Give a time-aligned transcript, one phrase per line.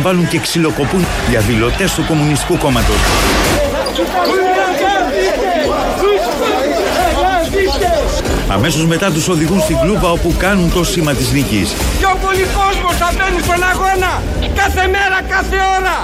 [0.00, 2.96] συλλαμβάνουν και ξυλοκοπούν διαδηλωτές του Κομμουνιστικού Κόμματος.
[8.48, 11.68] Αμέσως μετά τους οδηγούν στην κλούβα όπου κάνουν το σήμα της νίκης.
[11.98, 14.12] Πιο πολύ κόσμος θα μπαίνει στον αγώνα.
[14.54, 15.96] Κάθε μέρα, κάθε ώρα.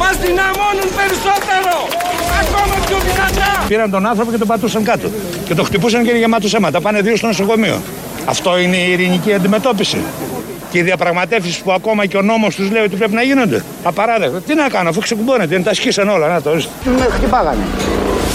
[0.00, 1.74] Μας δυναμώνουν περισσότερο.
[2.40, 3.64] Ακόμα πιο δυνατά.
[3.68, 5.08] Πήραν τον άνθρωπο και τον πατούσαν κάτω.
[5.44, 6.80] Και το χτυπούσαν και είναι γεμάτο αίματα.
[6.80, 7.82] Πάνε δύο στο νοσοκομείο.
[8.24, 9.98] Αυτό είναι η ειρηνική αντιμετώπιση.
[10.70, 13.64] Και οι διαπραγματεύσεις που ακόμα και ο νόμος τους λέει ότι πρέπει να γίνονται.
[13.82, 14.40] Απαράδεκτο.
[14.40, 16.28] Τι να κάνω, αφού ξεκουμπώνεται, δεν τα σκίσαν όλα.
[16.28, 16.50] Να το
[16.84, 17.64] Με χτυπάγανε.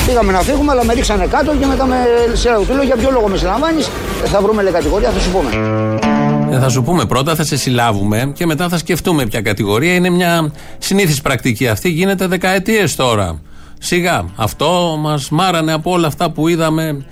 [0.06, 1.95] Πήγαμε να φύγουμε, αλλά με ρίξανε κάτω και μετά με
[2.34, 3.89] σε του λέω για ποιο λόγο με συλλαμβάνεις;
[4.26, 5.50] Θα βρούμε λέει κατηγορία, θα σου πούμε.
[6.52, 9.94] Ε, θα σου πούμε πρώτα, θα σε συλλάβουμε και μετά θα σκεφτούμε ποια κατηγορία.
[9.94, 13.42] Είναι μια συνήθις πρακτική αυτή, γίνεται δεκαετίες τώρα.
[13.80, 14.26] Σιγά.
[14.36, 17.06] Αυτό μας μάρανε από όλα αυτά που είδαμε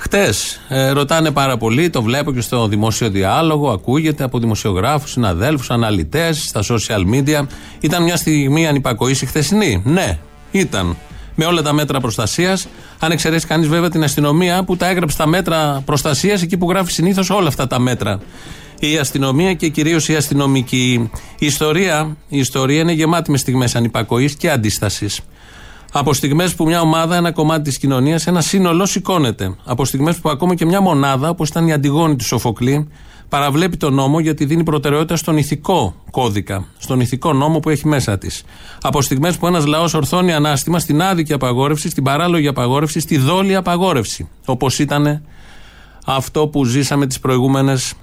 [0.00, 5.70] Χτες ε, ρωτάνε πάρα πολύ, το βλέπω και στο δημόσιο διάλογο, ακούγεται από δημοσιογράφους, συναδέλφους,
[5.70, 7.46] αναλυτές, στα social media.
[7.80, 9.82] Ήταν μια στιγμή ανυπακοής η χθεσινή.
[9.84, 10.18] Ναι,
[10.50, 10.96] ήταν.
[11.34, 12.68] Με όλα τα μέτρα προστασίας.
[12.98, 16.92] Αν εξαιρέσει κανείς βέβαια την αστυνομία που τα έγραψε τα μέτρα προστασίας εκεί που γράφει
[16.92, 18.18] συνήθως όλα αυτά τα μέτρα.
[18.80, 21.10] Η αστυνομία και κυρίως η αστυνομική.
[21.38, 25.20] Η ιστορία, η ιστορία είναι γεμάτη με στιγμές ανυπακοής και αντίστασης.
[25.92, 29.56] Από στιγμές που μια ομάδα, ένα κομμάτι της κοινωνίας, ένα σύνολο σηκώνεται.
[29.64, 32.88] Από στιγμές που ακόμα και μια μονάδα, όπως ήταν η Αντιγόνη του Σοφοκλή,
[33.28, 38.18] παραβλέπει τον νόμο γιατί δίνει προτεραιότητα στον ηθικό κώδικα, στον ηθικό νόμο που έχει μέσα
[38.18, 38.42] της.
[38.82, 43.54] Από στιγμές που ένας λαός ορθώνει ανάστημα στην άδικη απαγόρευση, στην παράλογη απαγόρευση, στη δόλη
[43.54, 44.28] απαγόρευση.
[44.44, 45.22] Όπως ήταν
[46.06, 47.94] αυτό που ζήσαμε τις προηγούμενες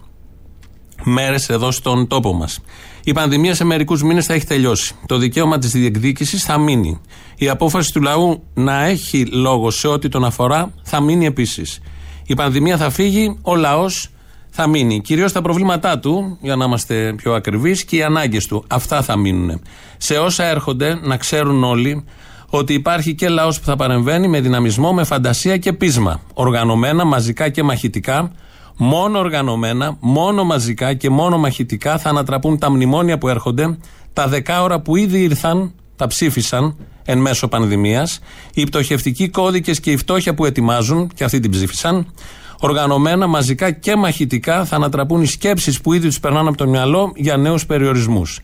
[1.03, 2.59] μέρες εδώ στον τόπο μας.
[3.07, 4.95] Η πανδημία σε μερικούς μήνες θα έχει τελειώσει.
[5.05, 7.01] Το δικαίωμα της διεκδίκησης θα μείνει.
[7.35, 11.79] Η απόφαση του λαού να έχει λόγο σε ό,τι τον αφορά θα μείνει επίσης.
[12.25, 14.09] Η πανδημία θα φύγει, ο λαός
[14.49, 15.01] θα μείνει.
[15.01, 18.63] Κυρίως τα προβλήματά του, για να είμαστε πιο ακριβείς, και οι ανάγκες του.
[18.67, 19.61] Αυτά θα μείνουν.
[19.97, 22.03] Σε όσα έρχονται, να ξέρουν όλοι
[22.49, 26.21] ότι υπάρχει και λαός που θα παρεμβαίνει με δυναμισμό, με φαντασία και πείσμα.
[26.33, 28.31] Οργανωμένα, μαζικά και μαχητικά,
[28.77, 33.77] Μόνο οργανωμένα, μόνο μαζικά και μόνο μαχητικά θα ανατραπούν τα μνημόνια που έρχονται,
[34.13, 36.75] τα δεκάωρα που ήδη ήρθαν, τα ψήφισαν
[37.05, 38.19] εν μέσω πανδημίας,
[38.53, 42.13] οι πτωχευτικοί κώδικες και η φτώχεια που ετοιμάζουν, και αυτοί την ψήφισαν.
[42.59, 47.11] Οργανωμένα, μαζικά και μαχητικά θα ανατραπούν οι σκέψεις που ήδη τους περνάνε από το μυαλό
[47.15, 48.39] για νέους περιορισμούς.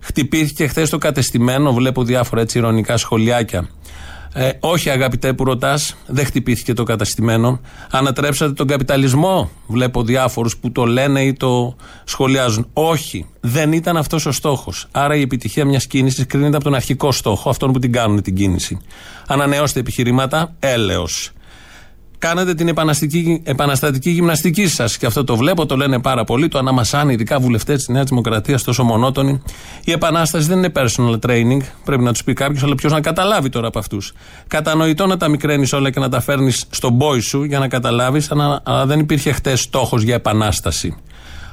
[0.00, 3.68] Χτυπήθηκε χθες το κατεστημένο, βλέπω διάφορα έτσι ηρωνικά σχολιάκια
[4.32, 7.60] ε, όχι, αγαπητέ που ρωτάς, δεν χτυπήθηκε το καταστημένο.
[7.90, 9.50] Ανατρέψατε τον καπιταλισμό.
[9.66, 12.66] Βλέπω διάφορους που το λένε ή το σχολιάζουν.
[12.72, 14.86] Όχι, δεν ήταν αυτός ο στόχος.
[14.90, 18.34] Άρα η επιτυχία μιας κίνησης κρίνεται από τον αρχικό στόχο, αυτόν που την κάνουν την
[18.34, 18.78] κίνηση.
[19.26, 21.32] Ανανεώστε επιχειρήματα, έλεος
[22.20, 22.68] κάνετε την
[23.42, 24.96] επαναστατική γυμναστική σας.
[24.98, 28.62] Και αυτό το βλέπω, το λένε πάρα πολύ, το αναμασάνε ειδικά βουλευτές της Νέας Δημοκρατίας
[28.62, 29.42] τόσο μονότονοι.
[29.84, 33.48] Η επανάσταση δεν είναι personal training, πρέπει να τους πει κάποιος, αλλά ποιος να καταλάβει
[33.48, 34.12] τώρα από αυτούς.
[34.46, 38.30] Κατανοητό να τα μικραίνεις όλα και να τα φέρνεις στον πόη σου για να καταλάβεις,
[38.30, 40.96] αλλά δεν υπήρχε χτες στόχος για επανάσταση.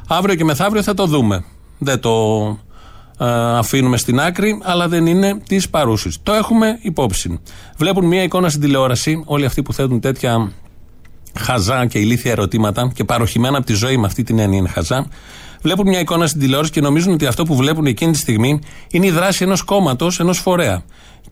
[0.08, 1.44] Αύριο και μεθαύριο θα το δούμε.
[1.78, 2.67] Δεν το ε,
[3.18, 6.18] αφήνουμε στην άκρη, αλλά δεν είναι της παρούσης.
[6.24, 7.40] Το έχουμε υπόψη.
[7.78, 10.52] Βλέπουν μια εικόνα στην τηλεόραση, όλοι αυτοί που θέτουν τέτοια
[11.40, 15.08] χαζά και ηλίθια ερωτήματα και παροχημένα από τη ζωή με αυτή την έννοια είναι χαζά.
[15.62, 18.60] Βλέπουν μια εικόνα στην τηλεόραση και νομίζουν ότι αυτό που βλέπουν εκείνη τη στιγμή
[18.92, 20.84] είναι η δράση ενός κόμματος, ενός φορέα.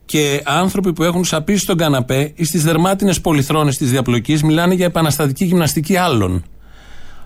[0.05, 4.85] Και άνθρωποι που έχουν σαπίσει στον καναπέ ή στις δερμάτινες πολυθρόνες της διαπλοκής μιλάνε για
[4.85, 6.45] επαναστατική γυμναστική άλλων.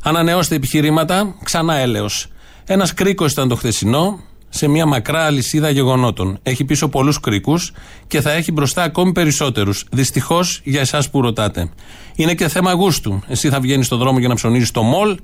[0.04, 2.28] Ανανεώστε επιχειρήματα, ξανά έλεος.
[2.66, 6.40] Ένας κρίκος ήταν το χθεσινό, σε μια μακρά αλυσίδα γεγονότων.
[6.44, 7.72] Έχει πίσω πολλούς κρίκους
[8.08, 9.86] και θα έχει μπροστά ακόμη περισσότερους.
[9.92, 11.70] Δυστυχώς για εσάς που ρωτάτε.
[12.16, 13.22] Είναι και θέμα γούστου.
[13.28, 15.18] Εσύ θα βγαίνεις στον δρόμο για να ψωνίζεις το μολ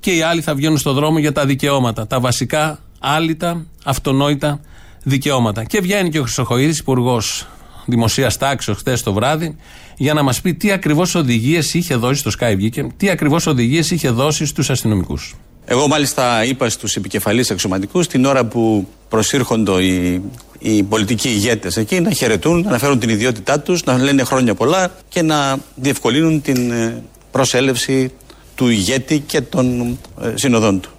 [0.00, 2.06] και οι άλλοι θα βγαίνουν στον δρόμο για τα δικαιώματα.
[2.06, 4.60] Τα βασικά, άλυτα, αυτονόητα
[5.02, 5.64] δικαιώματα.
[5.64, 7.46] Και βγαίνει και ο Χρυσοχοίδης, υπουργός
[7.86, 9.56] δημοσίας τάξη, χτε το βράδυ,
[9.96, 13.90] για να μας πει τι ακριβώς οδηγίες είχε δώσει στο Sky βγήκε, τι ακριβώς οδηγίες
[13.90, 15.34] είχε δώσει στους αστυνομικούς.
[15.64, 20.22] Εγώ μάλιστα είπα στους επικεφαλείς αξιωματικούς την ώρα που προσήρχονται οι,
[20.58, 24.90] οι πολιτικοί ηγέτες εκεί να χαιρετούν, να αναφέρουν την ιδιότητά τους, να λένε χρόνια πολλά
[25.08, 28.12] και να διευκολύνουν την ε, προσέλευση
[28.54, 30.90] του ηγέτη και των ε, συνοδών του.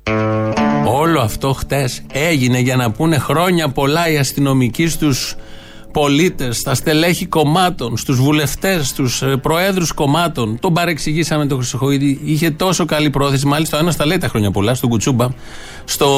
[0.85, 5.35] Όλο αυτό χτες έγινε για να πούνε χρόνια πολλά οι αστυνομικοί στους
[5.93, 10.59] πολίτες, στα στελέχη κομμάτων, στους βουλευτές, στους ε, προέδρους κομμάτων.
[10.59, 12.19] Τον παρεξηγήσαμε τον Χρυσοχοίδη.
[12.23, 13.45] Είχε τόσο καλή πρόθεση.
[13.45, 15.27] Μάλιστα, ο ένας τα λέει τα χρόνια πολλά, στον Κουτσούμπα,
[15.85, 16.09] στο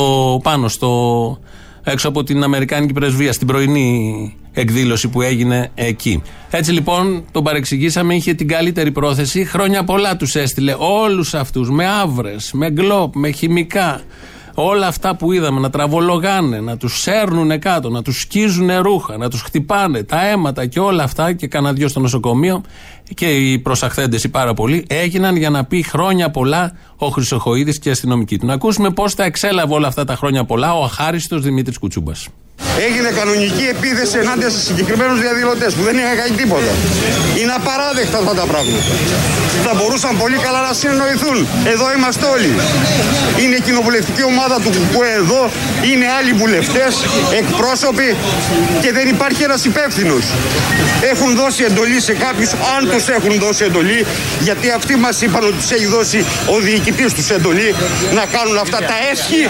[0.44, 1.40] πάνω, στο
[1.84, 6.22] έξω από την Αμερικάνικη πρεσβεία, στην πρωινή εκδήλωση που έγινε εκεί.
[6.50, 9.46] Έτσι λοιπόν τον παρεξηγήσαμε, είχε την καλύτερη πρόθεση.
[9.46, 14.02] Χρόνια πολλά τους έστειλε όλους αυτούς με άβρες, με γκλόπ, με χημικά,
[14.58, 19.30] Όλα αυτά που είδαμε να τραβολογάνε, να τους σέρνουν κάτω, να τους σκίζουν ρούχα, να
[19.30, 22.62] τους χτυπάνε τα αίματα και όλα αυτά και κάνα δυο στο νοσοκομείο
[23.14, 27.90] και οι προσαχθέντες οι πάρα πολλοί έγιναν για να πει χρόνια πολλά ο Χρυσοχοίδης και
[27.90, 28.46] η αστυνομική του.
[28.46, 32.28] Να ακούσουμε πώς τα εξέλαβε όλα αυτά τα χρόνια πολλά ο αχάριστος Δημήτρης Κουτσούμπας.
[32.88, 36.72] Έγινε κανονική επίθεση ενάντια σε συγκεκριμένους διαδηλωτές που δεν είχαν κάνει τίποτα.
[37.40, 38.84] Είναι απαράδεκτα αυτά τα πράγματα.
[39.66, 41.38] Θα μπορούσαν πολύ καλά να συνεννοηθούν.
[41.74, 42.52] Εδώ είμαστε όλοι.
[43.42, 45.42] Είναι η κοινοβουλευτική ομάδα του ΚΚΕ εδώ,
[45.92, 46.92] είναι άλλοι βουλευτές,
[47.42, 48.16] εκπρόσωποι
[48.82, 50.24] και δεν υπάρχει ένας υπεύθυνος.
[51.12, 54.06] Έχουν δώσει εντολή σε κάποιους, αν τους έχουν δώσει εντολή,
[54.40, 56.26] γιατί αυτοί μας είπαν ότι τους έχει δώσει
[56.56, 57.76] ο διοικητής τους εντολή
[58.14, 59.42] να κάνουν αυτά τα έσχη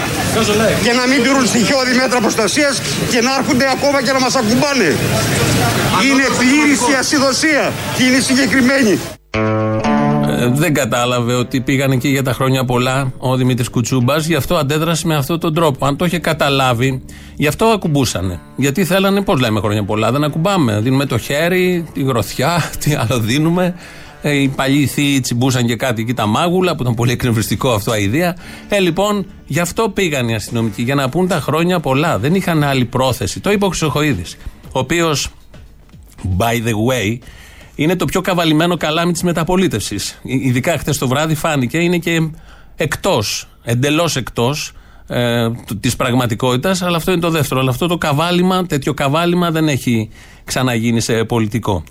[0.84, 2.74] και να μην τηρούν στοιχειώδη μέτρα προστασίας
[3.10, 4.90] και να έρχονται ακόμα και να μας ακουμπάνε.
[6.06, 8.98] Είναι πλήρης η ασυδοσία και είναι συγκεκριμένη.
[10.28, 14.56] Ε, δεν κατάλαβε ότι πήγαν εκεί για τα χρόνια πολλά ο Δημήτρης Κουτσούμπας, γι' αυτό
[14.56, 15.86] αντέδρασε με αυτόν τον τρόπο.
[15.86, 17.02] Αν το είχε καταλάβει,
[17.36, 18.40] γι' αυτό ακουμπούσανε.
[18.56, 20.80] Γιατί θέλανε, πώς λέμε χρόνια πολλά, δεν ακουμπάμε.
[20.80, 23.74] Δίνουμε το χέρι, τη γροθιά, τι άλλο δίνουμε.
[24.28, 27.90] Ε, οι παλιοί θείοι τσιμπούσαν και κάτι εκεί τα μάγουλα, που ήταν πολύ εκνευριστικό αυτό
[27.90, 28.36] αηδία.
[28.68, 32.18] Ε, λοιπόν, γι' αυτό πήγαν οι αστυνομικοί, για να πούν τα χρόνια πολλά.
[32.18, 33.40] Δεν είχαν άλλη πρόθεση.
[33.40, 34.36] Το είπε ο Χρυσοχοίδης,
[34.72, 35.28] ο οποίος,
[36.38, 37.18] by the way,
[37.74, 40.20] είναι το πιο καβαλημένο καλάμι της μεταπολίτευσης.
[40.22, 42.30] Ειδικά χθες το βράδυ φάνηκε, είναι και
[42.76, 44.72] εκτός, εντελώς εκτός
[45.06, 45.50] ε,
[45.80, 47.60] της πραγματικότητας, αλλά αυτό είναι το δεύτερο.
[47.60, 50.08] Αλλά αυτό το καβάλιμα, τέτοιο καβάλιμα δεν έχει
[50.44, 51.84] ξαναγίνει σε πολιτικό.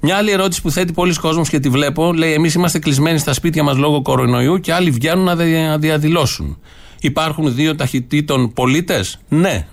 [0.00, 3.32] Μια άλλη ερώτηση που θέτει πολλοί κόσμος και τη βλέπω, λέει: Εμείς είμαστε κλεισμένοι στα
[3.32, 6.58] σπίτια μας λόγω κορονοϊού και άλλοι βγαίνουν να διαδηλώσουν.
[7.00, 9.66] Υπάρχουν δύο ταχυτήτων πολίτες; Ναι.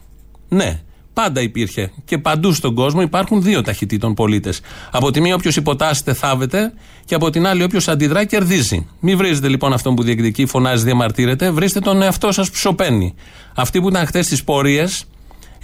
[0.49, 0.81] Ναι.
[1.13, 1.91] Πάντα υπήρχε.
[2.05, 4.61] Και παντού στον κόσμο υπάρχουν δύο ταχυτήτων πολίτες.
[4.91, 6.73] Από τη μία, όποιος υποτάσσεται, θάβεται,
[7.05, 8.87] και από την άλλη, όποιος αντιδρά, κερδίζει.
[8.99, 13.13] Μην βρίζετε λοιπόν αυτόν που διεκδικεί, φωνάζει, διαμαρτύρεται, βρίστε τον εαυτό σας που σωπαίνει.
[13.55, 15.05] Αυτοί που ήταν χθες στις πορείες,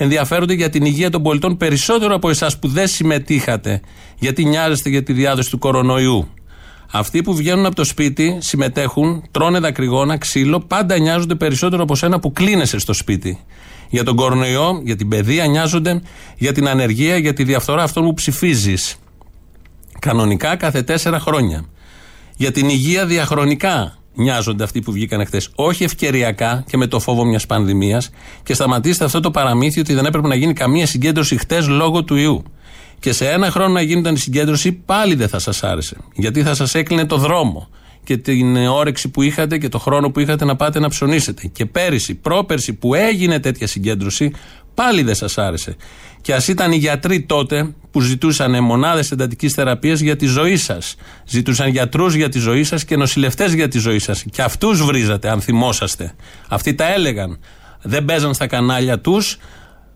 [0.01, 3.81] ενδιαφέρονται για την υγεία των πολιτών περισσότερο από εσάς που δεν συμμετείχατε,
[4.19, 6.27] γιατί νοιάζεστε για τη διάδοση του κορονοϊού.
[6.91, 12.19] Αυτοί που βγαίνουν από το σπίτι, συμμετέχουν, τρώνε δακρυγόνα, ξύλο, πάντα νοιάζονται περισσότερο από σένα
[12.19, 13.39] που κλείνεσαι στο σπίτι.
[13.89, 16.01] Για τον κορονοϊό, για την παιδεία, νοιάζονται
[16.37, 18.95] για την ανεργία, για τη διαφθορά αυτών που ψηφίζεις.
[19.99, 21.65] Κανονικά κάθε τέσσερα χρόνια.
[22.35, 25.49] Για την υγεία διαχρονικά νοιάζονται αυτοί που βγήκαν χθες.
[25.55, 28.09] Όχι ευκαιριακά και με το φόβο μιας πανδημίας.
[28.43, 32.15] Και σταματήστε αυτό το παραμύθι ότι δεν έπρεπε να γίνει καμία συγκέντρωση χτε λόγω του
[32.15, 32.43] ιού.
[32.99, 35.97] Και σε ένα χρόνο να γίνονταν η συγκέντρωση, πάλι δεν θα σας άρεσε.
[36.15, 37.69] Γιατί θα σας έκλεινε το δρόμο
[38.03, 41.47] και την όρεξη που είχατε και το χρόνο που είχατε να πάτε να ψωνίσετε.
[41.47, 44.31] Και πέρυσι, πρόπερσι που έγινε τέτοια συγκέντρωση,
[44.73, 45.75] πάλι δεν σας άρεσε.
[46.21, 50.95] Και ας ήταν οι γιατροί τότε που ζητούσαν μονάδες εντατικής θεραπείας για τη ζωή σας.
[51.25, 54.23] Ζητούσαν γιατρούς για τη ζωή σας και νοσηλευτές για τη ζωή σας.
[54.31, 56.13] Και αυτούς βρίζατε, αν θυμόσαστε.
[56.49, 57.39] Αυτοί τα έλεγαν.
[57.81, 59.37] Δεν παίζαν στα κανάλια τους.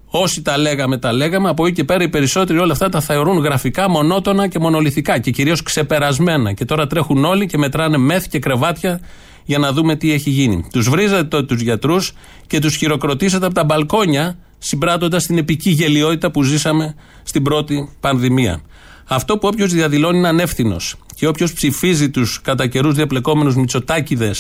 [0.06, 1.50] Όσοι τα λέγαμε, τα λέγαμε.
[1.50, 5.32] Από εκεί και πέρα οι περισσότεροι όλα αυτά τα θεωρούν γραφικά, μονότονα και μονολυθικά και
[5.32, 6.54] κυρίως ξεπερασμένα.
[6.54, 9.00] Και τώρα τρέχουν όλοι και μετράνε μεθ και κρεβάτια
[9.46, 10.68] για να δούμε τι έχει γίνει.
[10.72, 12.14] Τους βρίζατε τότε τους γιατρούς
[12.48, 18.62] και τους χειροκροτήσατε από τα μπαλκόνια συμπράττοντας την επική γελιότητα που ζήσαμε στην πρώτη πανδημία.
[19.08, 24.32] Αυτό που όποιος διαδηλώνει είναι ανεύθυνος και όποιος ψηφίζει τους κατά καιρούς διαπλεκόμενους μυτσοτάκιδε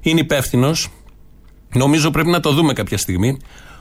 [0.00, 0.88] είναι υπεύθυνος,
[1.74, 3.38] νομίζω πρέπει να το δούμε κάποια στιγμή.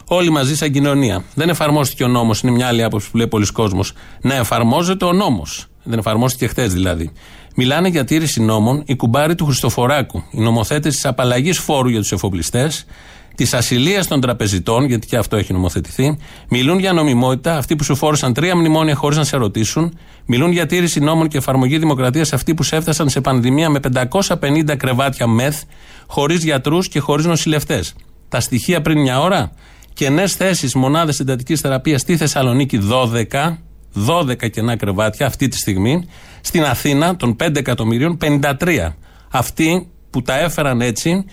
[0.09, 1.23] Όλοι μαζί σαν κοινωνία.
[1.35, 3.93] Δεν εφαρμόστηκε ο νόμος, είναι μια άλλη άποψη που λέει πολλοί κόσμος.
[4.21, 5.65] Να εφαρμόζεται ο νόμος.
[5.83, 7.11] Δεν εφαρμόστηκε χθες δηλαδή.
[7.59, 12.11] Μιλάνε για τήρηση νόμων οι κουμπάροι του Χριστοφοράκου, οι νομοθέτες της απαλλαγής φόρου για τους
[12.11, 12.85] εφοπλιστές,
[13.35, 16.17] της ασυλίας των τραπεζιτών, γιατί και αυτό έχει νομοθετηθεί.
[16.49, 19.97] Μιλούν για νομιμότητα αυτοί που σου φόρησαν τρία μνημόνια χωρίς να σε ρωτήσουν.
[20.25, 24.75] Μιλούν για τήρηση νόμων και εφαρμογή δημοκρατίας αυτοί που σε έφτασαν σε πανδημία με 550
[24.77, 25.61] κρεβάτια μεθ,
[26.07, 27.95] χωρίς γιατρούς και χωρίς νοσηλευτές.
[28.29, 29.51] Τα στοιχεία πριν μια ώρα.
[29.93, 33.57] Κενές θέσεις μονάδες εντατικής θεραπείας στη Θεσσαλονίκη 12.
[34.07, 36.07] 12 κενά κρεβάτια αυτή τη στιγμή.
[36.41, 38.95] Στην Αθήνα των 5 εκατομμυρίων 53.
[39.31, 41.25] Αυτοί που τα έφεραν έτσι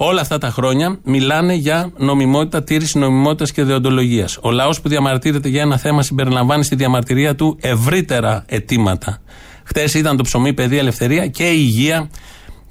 [0.00, 4.38] Όλα αυτά τα χρόνια μιλάνε για νομιμότητα, τήρησης νομιμότητας και δεοντολογίας.
[4.42, 9.18] Ο λαός που διαμαρτύρεται για ένα θέμα συμπεριλαμβάνει στη διαμαρτυρία του ευρύτερα αιτήματα.
[9.64, 12.10] Χθες ήταν το ψωμί, παιδεία, ελευθερία και η υγεία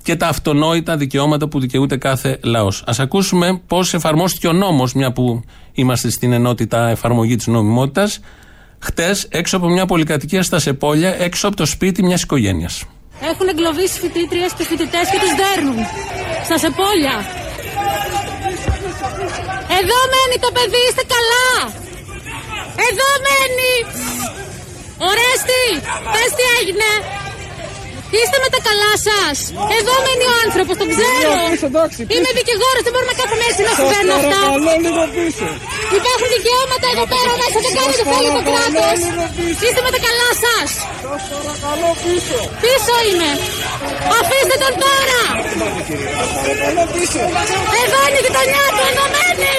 [0.03, 2.81] και τα αυτονόητα δικαιώματα που δικαιούται κάθε λαός.
[2.81, 8.19] Α ακούσουμε πώς εφαρμόστηκε ο νόμος, μια που είμαστε στην ενότητα εφαρμογή της νομιμότητας,
[8.79, 12.83] χτες έξω από μια πολυκατοικία στα Σεπόλια, έξω από το σπίτι μιας οικογένειας.
[13.21, 15.77] Έχουν εγκλωβίσει φοιτήτριες και φοιτητές και τους δέρνουν.
[16.45, 17.15] Στα σεπόλια.
[19.79, 21.49] Εδώ μένει το παιδί, είστε καλά.
[22.87, 23.73] Εδώ μένει.
[25.07, 25.65] Ορέστη,
[26.13, 26.89] πες τι έγινε.
[28.15, 29.37] Είστε με τα καλά σας.
[29.77, 31.31] Εδώ μένει ο άνθρωπος, τον ξέρω.
[32.13, 34.41] Είμαι δικηγόρο, δεν μπορώ να κάθομαι έτσι να συμβαίνουν αυτά.
[35.99, 38.99] Υπάρχουν δικαιώματα εδώ πέρα μέσα, δεν κάνει το θέλει το κράτος.
[39.63, 40.69] Είστε με τα καλά σας.
[42.63, 43.31] Πίσω είμαι.
[44.19, 45.21] Αφήστε τον τώρα.
[47.81, 49.57] Εδώ είναι η γειτονιά του, ενωμένη.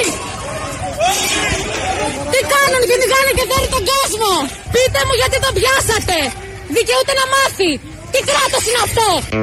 [2.32, 4.32] Τι κάνουν, κυνηγάνε και δέρνει τον κόσμο.
[4.74, 6.18] Πείτε μου γιατί τον πιάσατε.
[6.76, 7.72] Δικαιούται να μάθει.
[8.10, 9.36] Τι κράτος είναι αυτό;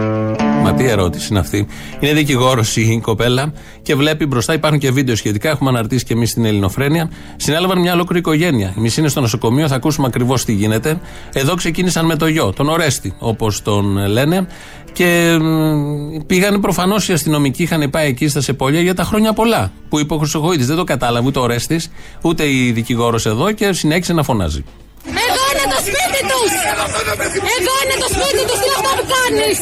[0.63, 1.67] Μα τι ερώτηση είναι αυτή.
[1.99, 5.49] Είναι δικηγόρος η κοπέλα και βλέπει μπροστά, υπάρχουν και βίντεο σχετικά.
[5.49, 7.11] Έχουμε αναρτήσει και εμείς στην Ελληνοφρένεια.
[7.35, 8.73] Συνέλαβαν μια ολόκληρη οικογένεια.
[8.77, 10.99] Η μισή είναι στο νοσοκομείο, θα ακούσουμε ακριβώς τι γίνεται.
[11.33, 14.47] Εδώ ξεκίνησαν με το γιο, τον Ορέστη, όπως τον λένε.
[14.93, 19.71] Και μ, πήγαν προφανώς οι αστυνομικοί, είχαν πάει εκεί στα Σεπόλια για τα χρόνια πολλά.
[19.89, 20.67] Που είπε ο Χρυσοχοίδης.
[20.67, 21.91] Δεν το κατάλαβε ούτε ο Ορέστης,
[22.21, 24.63] ούτε η δικηγόρος εδώ και συνέχισε να φωνάζει.
[25.25, 26.51] Εδώ είναι το σπίτι τους.
[27.55, 28.57] Εδώ είναι το σπίτι τους.
[28.61, 29.57] Τι είναι αυτό που κάνεις.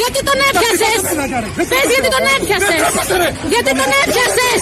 [0.00, 1.00] Γιατί τον έπιασες;
[1.70, 2.80] Πες γιατί τον έπιασες;
[3.52, 4.60] Γιατί τον έπιασες;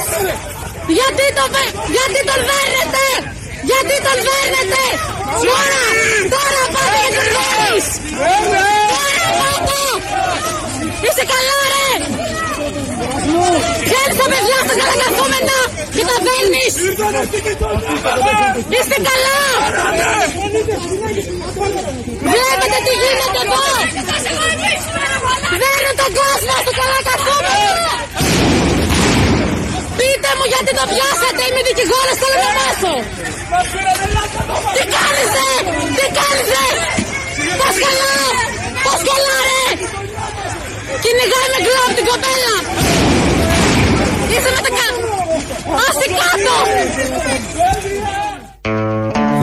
[0.98, 3.04] Γιατί τον, βε- γιατί τον δέρνετε.
[3.70, 4.82] Γιατί τον δέρνετε.
[5.48, 5.82] Τώρα.
[6.34, 7.86] Τώρα πάτε και τον δέρνεις.
[8.94, 9.80] Τώρα πάτε.
[11.04, 11.86] Είσαι καλά ρε.
[13.88, 15.58] Βγαίνεις τα παιδιά στα καλακαθούμενα
[15.94, 16.74] και τα δέρνεις.
[18.74, 19.40] Είστε καλά!
[22.32, 23.64] Βλέπετε τι γίνεται εδώ!
[25.60, 27.76] Δέρνω τον κόσμο στο καλά καθόμενο!
[29.98, 32.94] Πείτε μου γιατί το πιάσατε, είμαι δικηγόρος, θέλω να μάθω!
[34.74, 35.52] Τι κάνεις ρε!
[35.96, 36.68] Τι κάνεις ρε!
[37.60, 38.14] Πώς καλά!
[38.84, 39.64] Πώς καλά ρε!
[41.02, 42.54] Κυνηγάει με γκλόπ την κοπέλα!
[44.38, 45.08] Είσαι με τα κάτω!
[45.88, 46.54] Άστε κάτω!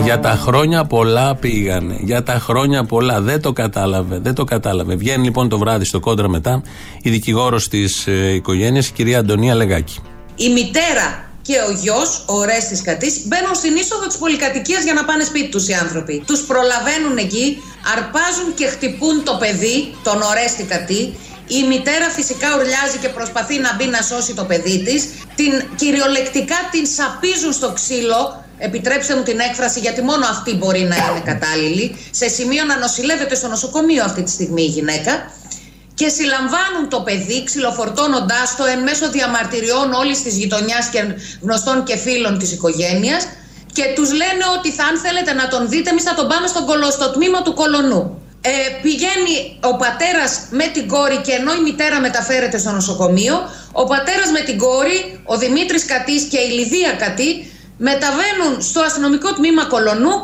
[0.04, 1.98] Για τα χρόνια πολλά πήγανε.
[2.02, 3.22] Για τα χρόνια πολλά.
[3.22, 4.20] Δεν το κατάλαβε.
[4.20, 4.96] Δεν το κατάλαβε.
[4.96, 6.64] Βγαίνει λοιπόν το βράδυ στο κόντρα μετά
[7.02, 10.00] η δικηγόρος της ε, οικογένειας, η κυρία Αντωνία Λεγάκη.
[10.36, 15.06] Η μητέρα και ο γιος, ο Ρέστης Κατής, μπαίνουν στην είσοδο της πολυκατοικίας για να
[15.06, 16.24] πάνε σπίτι τους οι άνθρωποι.
[16.28, 17.62] Τους προλαβαίνουν εκεί,
[17.96, 21.14] αρπάζουν και χτυπούν το παιδί, τον Ορέστη Κατή.
[21.48, 25.10] Η μητέρα φυσικά ουρλιάζει και προσπαθεί να μπει να σώσει το παιδί της.
[25.36, 28.44] Την κυριολεκτικά την σαπίζουν στο ξύλο.
[28.58, 31.98] Επιτρέψτε μου την έκφραση, γιατί μόνο αυτή μπορεί να είναι κατάλληλη.
[32.12, 35.32] Σε σημείο να νοσηλεύεται στο νοσοκομείο αυτή τη στιγμή η γυναίκα
[35.94, 41.02] και συλλαμβάνουν το παιδί ξυλοφορτώνοντάς το εν μέσω διαμαρτυριών όλης της γειτονιάς και
[41.42, 43.28] γνωστών και φίλων της οικογένειας.
[43.74, 46.66] Και τους λένε ότι θα, αν θέλετε να τον δείτε, εμείς θα τον πάμε στον
[46.66, 48.25] κολο, στο τμήμα του κολονού.
[48.52, 49.36] Ε, πηγαίνει
[49.70, 53.36] ο πατέρας με την κόρη και ενώ η μητέρα μεταφέρεται στο νοσοκομείο,
[53.72, 57.30] ο πατέρας με την κόρη, ο Δημήτρης Κατής και η Λιδία Κατή,
[57.78, 60.16] μεταβαίνουν στο αστυνομικό τμήμα κολονού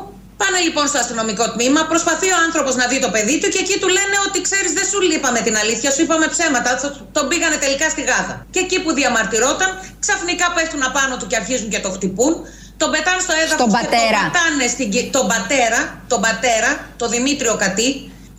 [0.41, 3.75] Πάνε λοιπόν στο αστυνομικό τμήμα, προσπαθεί ο άνθρωπος να δει το παιδί του και εκεί
[3.81, 6.69] του λένε ότι ξέρεις, δεν σου είπαμε την αλήθεια, σου είπαμε ψέματα.
[6.81, 8.35] το- Τον πήγανε τελικά στη γάδα.
[8.53, 9.69] Και εκεί που διαμαρτυρόταν,
[10.03, 12.33] ξαφνικά πέφτουν απάνω του και αρχίζουν και το χτυπούν.
[12.81, 14.19] Τον πετάνε στο έδαφος Στον και πατέρα.
[14.21, 15.79] τον πατάνε στην, κε- τον πατέρα,
[16.11, 16.69] τον πατέρα,
[17.01, 17.89] τον Δημήτριο Κατή.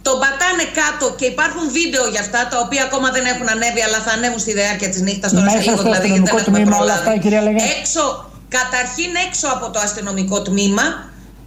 [0.06, 3.99] Τον πατάνε κάτω και υπάρχουν βίντεο για αυτά τα οποία ακόμα δεν έχουν ανέβει αλλά
[4.06, 6.38] θα ανέβουν στη διάρκεια της νύχτας τώρα Μέσα σε λίγο στο δηλαδή γιατί δεν αστυνομικό
[6.44, 7.08] έχουμε τμήμα όλα προλάβει.
[7.08, 7.64] αυτά, κυρία Λεγάκη.
[7.78, 8.02] Έξω,
[8.58, 10.87] καταρχήν έξω από το αστυνομικό τμήμα,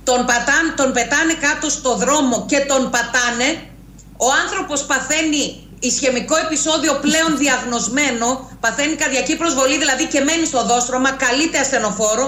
[0.09, 3.47] τον, πατάν, τον πετάνε κάτω στο δρόμο και τον πατάνε.
[4.27, 5.43] Ο άνθρωπος παθαίνει
[5.89, 8.27] ισχυμικό επεισόδιο πλέον διαγνωσμένο,
[8.63, 12.27] παθαίνει καρδιακή προσβολή δηλαδή και μένει στο δόστρωμα, καλείται ασθενοφόρο.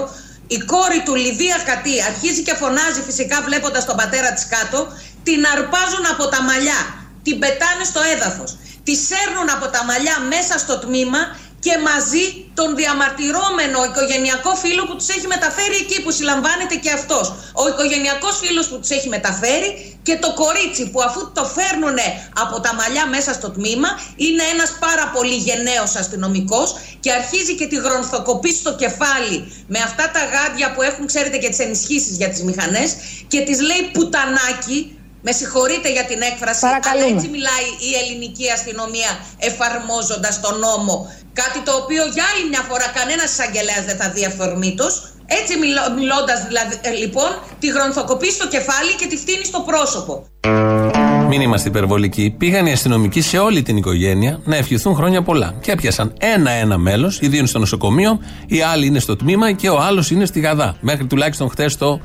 [0.56, 4.78] Η κόρη του Λιδία Κατή αρχίζει και φωνάζει φυσικά βλέποντας τον πατέρα της κάτω,
[5.22, 6.80] την αρπάζουν από τα μαλλιά,
[7.22, 8.50] την πετάνε στο έδαφος,
[8.84, 11.18] τη σέρνουν από τα μαλλιά μέσα στο τμήμα
[11.64, 12.24] και μαζί
[12.54, 17.24] τον διαμαρτυρόμενο οικογενειακό φίλο που τους έχει μεταφέρει εκεί που συλλαμβάνεται και αυτός.
[17.62, 19.70] Ο οικογενειακός φίλος που τους έχει μεταφέρει
[20.02, 24.70] και το κορίτσι που αφού το φέρνουνε από τα μαλλιά μέσα στο τμήμα είναι ένας
[24.80, 26.68] πάρα πολύ γενναίος αστυνομικός
[27.00, 31.48] και αρχίζει και τη γρονθοκοπεί στο κεφάλι με αυτά τα γάντια που έχουν ξέρετε και
[31.48, 32.94] τις ενισχύσεις για τις μηχανές
[33.28, 37.04] και της λέει πουτανάκι με συγχωρείτε για την έκφραση, Παρακαλούμε.
[37.04, 40.94] αλλά έτσι μιλάει η ελληνική αστυνομία εφαρμόζοντας τον νόμο.
[41.42, 44.92] Κάτι το οποίο για άλλη μια φορά κανένας εισαγγελέας δεν θα δει αυθορμήτως.
[45.40, 50.12] Έτσι μιλώ, μιλώντας δηλαδή, ε, λοιπόν, τη γρονθοκοπείς στο κεφάλι και τη φτύνει στο πρόσωπο.
[51.28, 52.34] Μην είμαστε υπερβολικοί.
[52.38, 55.54] Πήγαν οι αστυνομικοί σε όλη την οικογένεια να ευχηθούν χρόνια πολλά.
[55.60, 59.68] Και έπιασαν ένα-ένα μέλος, οι δύο είναι στο νοσοκομείο, οι άλλοι είναι στο τμήμα και
[59.68, 60.76] ο άλλος είναι στη Γαδά.
[60.80, 62.00] Μέχρι τουλάχιστον χτες το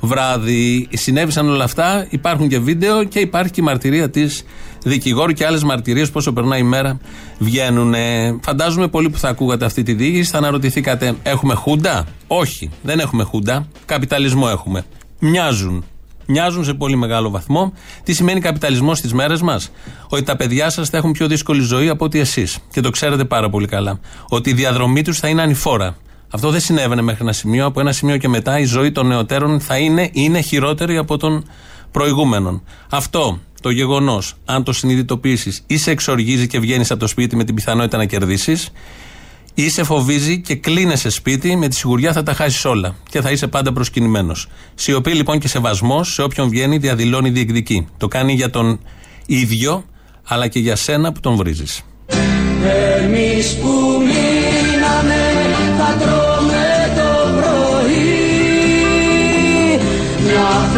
[0.00, 0.88] βράδυ.
[0.92, 4.44] Συνέβησαν όλα αυτά, υπάρχουν και βίντεο και υπάρχει και η μαρτυρία της
[4.84, 6.10] δικηγόρου και άλλες μαρτυρίες.
[6.10, 6.98] Πόσο περνάει η μέρα
[7.38, 7.94] βγαίνουν.
[8.40, 13.22] Φαντάζομαι πολλοί που θα ακούγατε αυτή τη διοίκηση θα αναρωτηθήκατε, έχουμε χούντα; Όχι, δεν έχουμε
[13.22, 13.68] χούντα.
[13.84, 14.84] Καπιταλισμό έχουμε.
[15.18, 15.84] Μοιάζουν.
[16.30, 17.72] Μοιάζουν σε πολύ μεγάλο βαθμό.
[18.04, 19.70] Τι σημαίνει καπιταλισμό στις μέρες μας,
[20.08, 22.58] Ότι τα παιδιά σας θα έχουν πιο δύσκολη ζωή από ότι εσείς.
[22.72, 24.00] Και το ξέρετε πάρα πολύ καλά.
[24.28, 25.96] Ότι η διαδρομή τους θα είναι ανηφόρα.
[26.30, 27.66] Αυτό δεν συνέβαινε μέχρι ένα σημείο.
[27.66, 31.44] Από ένα σημείο και μετά η ζωή των νεωτέρων θα είναι, είναι χειρότερη από των
[31.90, 32.62] προηγούμενων.
[32.90, 37.44] Αυτό το γεγονός, αν το συνειδητοποιήσεις ή σε εξοργίζει και βγαίνεις από το σπίτι με
[37.44, 38.70] την πιθανότητα να κερδίσεις,
[39.54, 43.30] ή σε φοβίζει και κλείνεσαι σπίτι, με τη σιγουριά θα τα χάσεις όλα και θα
[43.30, 44.46] είσαι πάντα προσκυνημένος.
[44.74, 47.86] Σιωπή λοιπόν και σεβασμός σε όποιον βγαίνει, διαδηλώνει, διεκδικεί.
[47.96, 48.80] Το κάνει για τον
[49.26, 49.84] ίδιο,
[50.24, 51.82] αλλά και για σένα που τον βρίζεις.
[53.02, 53.68] Εμείς που
[53.98, 55.22] μείναμε
[55.78, 58.28] θα τρώμε το πρωί
[60.24, 60.68] μια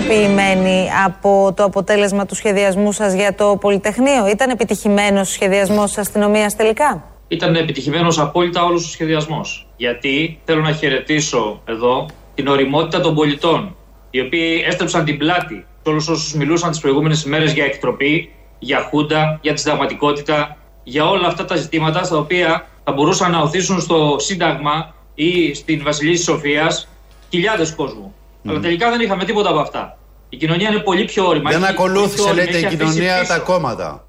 [0.00, 5.98] ικανοποιημένοι από το αποτέλεσμα του σχεδιασμού σας για το Πολυτεχνείο; Ήταν επιτυχημένος ο σχεδιασμός της
[5.98, 9.66] αστυνομίας τελικά; Ήταν επιτυχημένος απόλυτα όλος ο σχεδιασμός.
[9.76, 13.76] Γιατί θέλω να χαιρετήσω εδώ την οριμότητα των πολιτών,
[14.10, 18.88] οι οποίοι έστρεψαν την πλάτη σε όλους όσους μιλούσαν τις προηγούμενες ημέρες για εκτροπή, για
[18.90, 23.80] χούντα, για τη συνταγματικότητα, για όλα αυτά τα ζητήματα στα οποία θα μπορούσαν να οθήσουν
[23.80, 26.88] στο Σύνταγμα ή στην Βασιλή της Σοφίας
[27.30, 28.14] χιλιάδες κόσμου.
[28.48, 29.98] Αλλά τελικά δεν είχαμε τίποτα από αυτά.
[30.28, 31.50] Η κοινωνία είναι πολύ πιο όρημα.
[31.50, 34.06] Δεν ακολούθησε, λέτε, η κοινωνία τα κόμματα.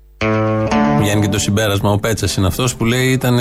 [1.00, 1.92] Βγαίνει και το συμπέρασμα.
[1.92, 3.40] Ο Πέτσας είναι αυτός που λέει ήταν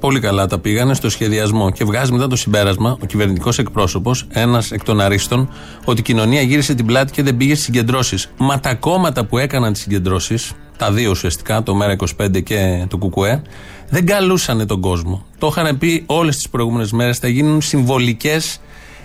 [0.00, 1.70] πολύ καλά τα πήγανε στο σχεδιασμό.
[1.70, 5.48] Και βγάζει μετά το συμπέρασμα ο κυβερνητικός εκπρόσωπος, ένας εκ των αρίστων,
[5.84, 8.30] ότι η κοινωνία γύρισε την πλάτη και δεν πήγε στις συγκεντρώσεις.
[8.36, 13.42] Μα τα κόμματα που έκαναν τις συγκεντρώσεις, τα δύο ουσιαστικά, το ΜΕΡΑ25 και το ΚΚΕ,
[13.88, 15.24] δεν καλούσαν τον κόσμο.
[15.38, 17.18] Το είχαν πει όλες τις προηγούμενες μέρες.
[17.18, 18.60] Θα γίνουν συμβολικές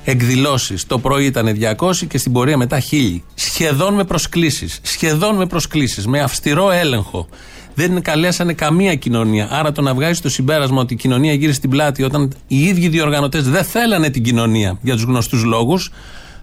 [0.09, 0.85] εκδηλώσεις.
[0.85, 3.21] Το πρωί ήταν 200 και στην πορεία μετά 1000.
[3.33, 4.79] Σχεδόν με προσκλήσεις.
[4.81, 6.07] Σχεδόν με προσκλήσεις.
[6.07, 7.27] Με αυστηρό έλεγχο.
[7.73, 9.47] Δεν καλέσανε καμία κοινωνία.
[9.51, 12.87] Άρα το να βγάζει το συμπέρασμα ότι η κοινωνία γύρισε στην πλάτη όταν οι ίδιοι
[12.87, 15.91] διοργανωτές δεν θέλανε την κοινωνία για τους γνωστούς λόγους,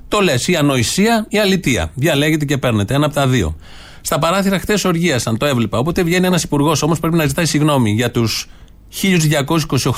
[0.08, 1.90] το λες η ανοησία ή αλητία.
[1.94, 2.94] Διαλέγετε και παίρνετε.
[2.94, 3.56] Ένα από τα δύο.
[4.00, 5.78] Στα παράθυρα χτες οργίασαν, το έβλεπα.
[5.78, 8.48] Οπότε βγαίνει ένας υπουργός όμως πρέπει να ζητάει συγγνώμη για τους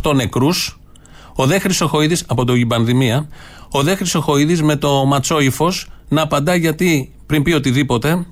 [0.03, 0.79] 1228 νεκρούς
[1.41, 3.29] ο Δε Χρυσοχοίδης, από το πανδημία,
[3.71, 5.73] ο Δε Χρυσοχοίδης με το ματσό ύφο
[6.09, 8.27] να απαντά γιατί, πριν πει οτιδήποτε,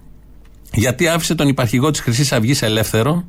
[0.72, 3.24] γιατί άφησε τον υπαρχηγό της Χρυσής Αυγής ελεύθερο.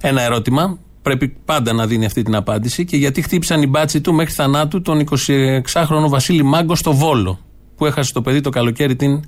[0.00, 0.78] Ένα ερώτημα.
[1.02, 2.84] Πρέπει πάντα να δίνει αυτή την απάντηση.
[2.84, 7.38] Και γιατί χτύπησαν οι μπάτσι του μέχρι θανάτου τον 26χρονο Βασίλη Μάγκο στο Βόλο,
[7.76, 9.22] που έχασε το παιδί το καλοκαίρι την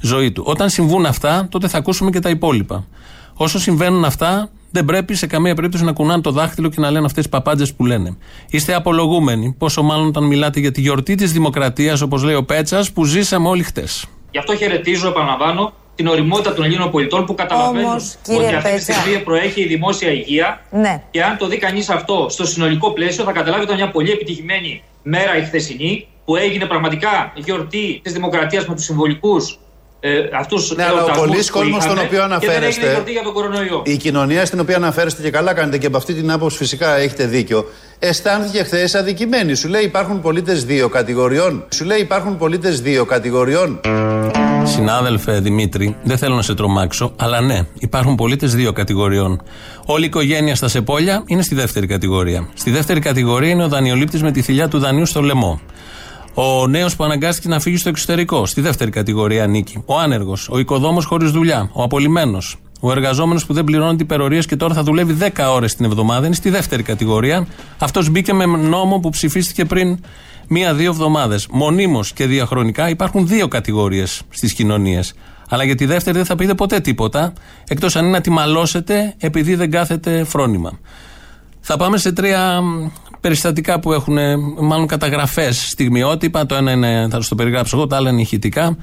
[0.00, 0.42] ζωή του.
[0.46, 2.86] Όταν συμβούν αυτά, τότε θα ακούσουμε και τα υπόλοιπα.
[3.34, 7.06] Όσο συμβαίνουν αυτά, δεν πρέπει σε καμία περίπτωση να κουνάνε το δάχτυλο και να λένε
[7.06, 8.16] αυτές τι παπάντζες που λένε.
[8.50, 12.92] Είστε απολογούμενοι, πόσο μάλλον όταν μιλάτε για τη γιορτή της Δημοκρατίας, όπως λέει ο Πέτσας,
[12.92, 14.06] που ζήσαμε όλοι χτες.
[14.30, 18.82] Γι' αυτό χαιρετίζω, επαναλαμβάνω, την οριμότητα των Ελλήνων πολιτών που καταλαβαίνουν Όμως, ότι αυτή τη
[18.82, 20.60] στιγμή προέχει η δημόσια υγεία.
[20.70, 21.02] Ναι.
[21.10, 24.10] Και αν το δει κανείς αυτό στο συνολικό πλαίσιο, θα καταλάβει ότι ήταν μια πολύ
[24.10, 29.58] επιτυχημένη μέρα η χθεσινή, που έγινε πραγματικά γιορτή της Δημοκρατίας με τους συμβολικούς
[30.06, 33.04] ε, αυτούς ναι, αλλά ο πολλή κόσμος στον οποίο αναφέρεστε.
[33.06, 33.82] για τον κορονοϊό.
[33.84, 37.26] Η κοινωνία στην οποία αναφέρεστε και καλά κάνετε και από αυτή την άποψη φυσικά έχετε
[37.26, 37.64] δίκιο.
[37.98, 39.54] Αισθάνθηκε χθες αδικημένη.
[39.54, 41.64] Σου λέει υπάρχουν πολίτες δύο κατηγοριών.
[41.68, 43.80] Σου λέει υπάρχουν πολίτες δύο κατηγοριών.
[44.64, 49.42] Συνάδελφε Δημήτρη, δεν θέλω να σε τρομάξω, αλλά ναι, υπάρχουν πολίτες δύο κατηγοριών.
[49.86, 52.48] Όλη η οικογένεια στα Σεπόλια είναι στη δεύτερη κατηγορία.
[52.54, 55.60] Στη δεύτερη κατηγορία είναι ο δανειολήπτης με τη θηλιά του δανείου στο λαιμό.
[56.34, 59.82] Ο νέος που αναγκάστηκε να φύγει στο εξωτερικό, στη δεύτερη κατηγορία ανήκει.
[59.86, 62.38] Ο άνεργος, ο οικοδόμος χωρίς δουλειά, ο απολυμμένο,
[62.80, 66.34] ο εργαζόμενος που δεν πληρώνει υπερορίες και τώρα θα δουλεύει 10 ώρες την εβδομάδα, είναι
[66.34, 67.46] στη δεύτερη κατηγορία.
[67.78, 69.98] Αυτός μπήκε με νόμο που ψηφίστηκε πριν
[70.48, 71.46] μία-δύο εβδομάδες.
[71.50, 75.14] Μονίμως και διαχρονικά υπάρχουν δύο κατηγορίες στις κοινωνίες.
[75.48, 77.32] Αλλά για τη δεύτερη δεν θα πείτε ποτέ τίποτα,
[77.68, 80.78] εκτός αν είναι να τη μαλώσετε επειδή δεν κάθεται φρόνημα.
[81.60, 82.62] Θα πάμε σε τρία
[83.24, 84.18] περιστατικά που έχουν,
[84.60, 86.46] μάλλον καταγραφές στιγμιότυπα.
[86.46, 88.76] Το ένα είναι, θα το περιγράψω εγώ, το άλλο είναι ηχητικά.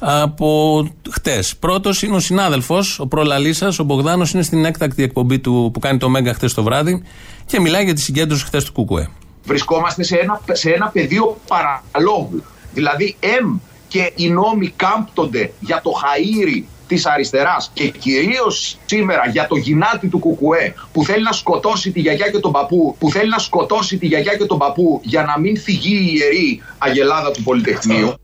[0.00, 1.56] Από χτες.
[1.56, 5.78] Πρώτος είναι ο συνάδελφος, ο προλαλή σα, ο Μπογδάνος, είναι στην έκτακτη εκπομπή του που
[5.78, 7.02] κάνει το Μέγκα χτες το βράδυ
[7.46, 9.08] και μιλάει για τη συγκέντρωση χτες του Κουκουέ.
[9.44, 12.42] Βρισκόμαστε σε ένα, σε ένα πεδίο παραλόγου.
[12.74, 19.46] Δηλαδή, εμ και οι νόμοι κάμπτονται για το χαΐρι της αριστεράς και κυρίως σήμερα για
[19.46, 23.28] το γυνάτι του Κουκουέ που θέλει να σκοτώσει τη γιαγιά και τον παππού που θέλει
[23.28, 27.42] να σκοτώσει τη γιαγιά και τον παππού για να μην θυγεί η ιερή αγελάδα του
[27.42, 28.14] Πολυτεχνείου.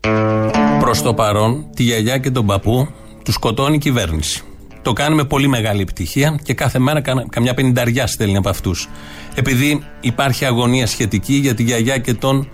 [0.79, 2.87] Προς το παρόν, τη γιαγιά και τον παππού
[3.23, 4.43] του σκοτώνει η κυβέρνηση.
[4.81, 8.89] Το κάνει με πολύ μεγάλη επιτυχία και κάθε μέρα κα- καμιά πενηνταριά στέλνει από αυτούς.
[9.35, 12.49] Επειδή υπάρχει αγωνία σχετική για τη γιαγιά και τον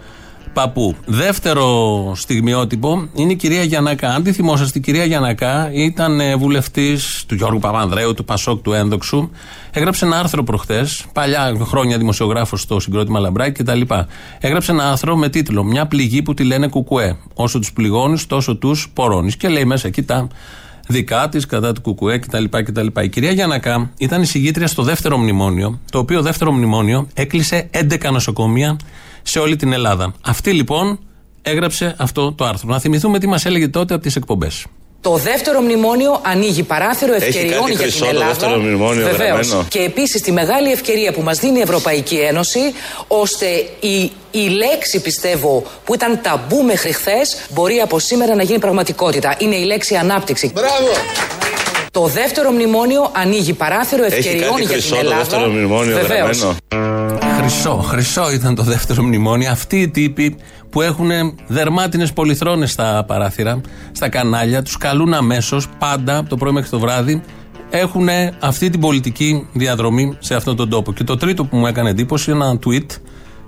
[0.53, 0.95] παππού.
[1.05, 4.09] Δεύτερο στιγμιότυπο είναι η κυρία Γιανακά.
[4.09, 9.29] Αν τη θυμόσαστε, η κυρία Γιανακά ήταν βουλευτής του Γιώργου Παπανδρέου, του Πασόκ, του Ένδοξου.
[9.71, 13.81] Έγραψε ένα άρθρο προχθέ, παλιά χρόνια δημοσιογράφος στο συγκρότημα Λαμπράκη κτλ.
[14.39, 17.17] Έγραψε ένα άρθρο με τίτλο Μια πληγή που τη λένε Κουκουέ.
[17.33, 19.37] Όσο τους πληγώνεις, τόσο τους πορώνεις.
[19.37, 20.27] Και λέει μέσα εκεί τα
[20.87, 22.43] δικά της κατά του Κουκουέ κτλ.
[22.49, 22.87] κτλ.
[23.01, 28.77] Η κυρία Γιανακά ήταν εισηγήτρια στο δεύτερο μνημόνιο, το οποίο δεύτερο μνημόνιο έκλεισε 11 νοσοκομεία
[29.23, 30.13] σε όλη την Ελλάδα.
[30.25, 30.99] Αυτή λοιπόν
[31.41, 32.69] έγραψε αυτό το άρθρο.
[32.69, 34.65] Να θυμηθούμε τι μας έλεγε τότε από τις εκπομπές.
[35.01, 38.27] Το δεύτερο μνημόνιο ανοίγει παράθυρο Έχει ευκαιριών κάτι για χρυσό την το Ελλάδα.
[38.33, 39.47] δεύτερο μνημόνιο Βεβαίως.
[39.47, 39.65] γραμμένο.
[39.69, 42.59] Και επίσης τη μεγάλη ευκαιρία που μας δίνει η Ευρωπαϊκή Ένωση,
[43.07, 43.45] ώστε
[43.79, 49.35] η, η λέξη, πιστεύω, που ήταν ταμπού μέχρι χθες, μπορεί από σήμερα να γίνει πραγματικότητα.
[49.39, 50.51] Είναι η λέξη ανάπτυξη.
[50.53, 50.89] Μπράβο!
[51.99, 55.17] Το δεύτερο μνημόνιο ανοίγει παράθυρο Έχει ευκαιριών κάτι για χρυσό την το Ελλάδα.
[55.23, 56.37] δεύτερο μνημόνιο Βεβαίως.
[56.39, 57.37] γραμμένο.
[57.39, 59.51] Χρυσό, χρυσό ήταν το δεύτερο μνημόνιο.
[59.51, 60.35] Αυτοί οι τύποι
[60.69, 61.09] που έχουν
[61.47, 66.79] δερμάτινες πολυθρόνες στα παράθυρα, στα κανάλια, τους καλούν αμέσως πάντα από το πρωί μέχρι το
[66.79, 67.21] βράδυ.
[67.69, 68.07] Έχουν
[68.39, 70.93] αυτή την πολιτική διαδρομή σε αυτόν τον τόπο.
[70.93, 72.87] Και το τρίτο που μου έκανε εντύπωση είναι ένα tweet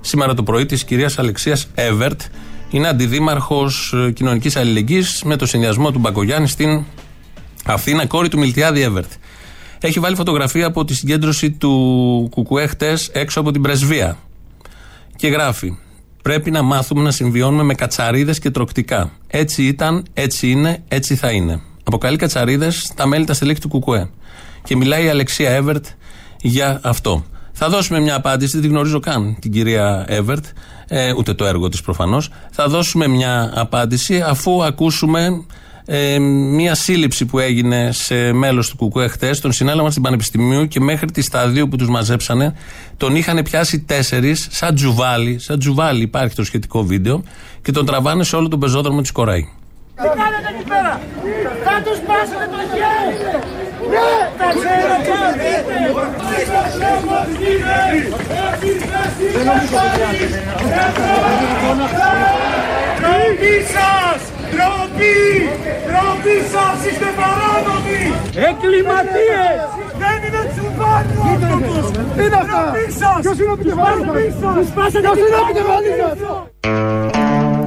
[0.02, 2.22] σήμερα το πρωί της κυρίας Αλεξίας Εύερτ.
[2.70, 6.84] Είναι αντιδήμαρχος κοινωνικής αλληλεγγύης με το συνδυασμό του Μπακογιάννη στην
[7.66, 9.12] Αθήνα, κόρη του Μιλτιάδη Εύερτ.
[9.80, 14.18] Έχει βάλει φωτογραφία από τη συγκέντρωση του Κουκουέ χτες έξω από την πρεσβεία.
[15.16, 15.78] Και γράφει:
[16.22, 19.12] Πρέπει να μάθουμε να συμβιώνουμε με κατσαρίδες και τροκτικά.
[19.28, 21.62] Έτσι ήταν, έτσι είναι, έτσι θα είναι.
[21.84, 24.10] Αποκαλεί κατσαρίδες τα μέλη τα στελέχη του Κουκουέ.
[24.64, 25.86] Και μιλάει η Αλεξία Εύερτ
[26.42, 27.26] για αυτό.
[27.52, 30.46] Θα δώσουμε μια απάντηση, δεν την γνωρίζω καν την κυρία Εύερτ,
[30.88, 32.30] ε, ούτε το έργο της προφανώς.
[32.52, 35.46] Θα δώσουμε μια απάντηση αφού ακούσουμε
[35.86, 40.80] ε, μια σύλληψη που έγινε σε μέλος του ΚΚΕ χτες, τον συνέλαβαν στην Πανεπιστημίου και
[40.80, 42.56] μέχρι τη σταδίου που τους μαζέψανε
[42.98, 47.24] τον είχαν πιάσει τέσσερις σαν τζουβάλι, σαν τζουβάλι υπάρχει το σχετικό βίντεο
[47.62, 49.50] και τον τραβάνε σε όλο τον πεζόδρομο της Κοραή.
[49.96, 51.02] Τι κάνετε εκεί πέρα!
[51.64, 53.16] Θα τους πάσετε το χέρι!
[53.94, 54.12] Ναι!
[54.38, 54.96] Τα ξέρω
[62.98, 64.41] Τροπή σας!
[64.54, 65.18] Τροπή!
[65.90, 66.78] Τροπή σας!
[66.88, 68.02] Είστε παράνομοι!
[68.48, 69.60] Εγκληματίες!
[70.02, 71.84] Δεν είναι τσουβάλι ο άνθρωπος!
[72.16, 72.62] Τι είναι αυτά!
[73.24, 74.54] Ποιος είναι ο επικεφαλής σας!
[74.58, 76.18] Τους σπάσατε Ποιος είναι ο επικεφαλής σας!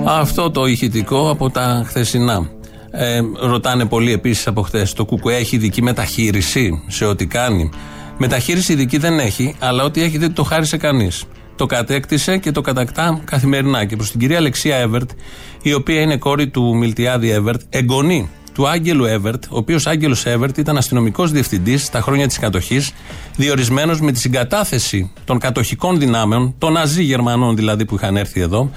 [0.07, 2.49] Αυτό το ηχητικό από τα χθεσινά.
[2.91, 4.93] Ε, ρωτάνε πολλοί επίσης από χθες.
[4.93, 7.71] Το ΚΚΕ έχει ειδική μεταχείριση σε ό,τι κάνει;
[8.19, 11.25] Μεταχείριση ειδική δεν έχει, αλλά ό,τι έχει δεν το χάρισε κανείς.
[11.57, 13.85] Το κατέκτησε και το κατακτά καθημερινά.
[13.85, 15.11] Και προς την κυρία Αλεξία Εύερτ,
[15.63, 20.59] η οποία είναι κόρη του Μιλτιάδη Εύερτ, εγγονή του Άγγελου Εύερτ, ο οποίος Άγγελος Εύερτ
[20.59, 22.93] ήταν αστυνομικός διευθυντής στα χρόνια της κατοχής,
[23.37, 28.71] διορισμένος με τη συγκατάθεση των κατοχικών δυνάμεων, των Ναζί Γερμανών δηλαδή που είχαν έρθει εδώ,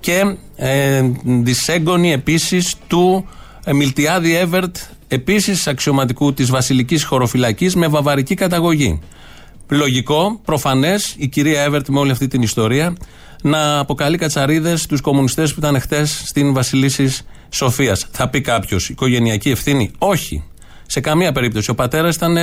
[0.00, 3.28] και ε, δυσέγγονη επίσης του
[3.64, 4.76] ε, Μιλτιάδη Εύερτ,
[5.08, 9.00] επίσης αξιωματικού της Βασιλικής Χωροφυλακής με βαβαρική καταγωγή.
[9.68, 12.96] Λογικό, προφανές, η κυρία Εύερτ με όλη αυτή την ιστορία
[13.42, 17.16] να αποκαλεί κατσαρίδες τους κομμουνιστές που ήταν χτες στην Βασιλίση
[17.48, 18.06] Σοφίας.
[18.10, 20.42] Θα πει κάποιος, οικογενειακή ευθύνη; Όχι.
[20.86, 21.70] Σε καμία περίπτωση.
[21.70, 22.36] Ο πατέρας ήταν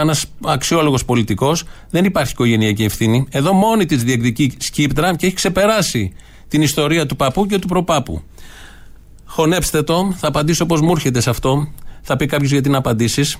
[0.00, 1.64] ένας αξιόλογος πολιτικός.
[1.90, 3.26] Δεν υπάρχει οικογενειακή ευθύνη.
[3.30, 6.12] Εδώ μόνη της διεκδικεί σκύπτρα και έχει ξεπεράσει
[6.48, 8.22] την ιστορία του παππού και του προπάπου.
[9.24, 11.68] Χωνέψτε το, θα απαντήσω όπω μου έρχεται σε αυτό.
[12.02, 13.36] Θα πει κάποιος γιατί να απαντήσεις.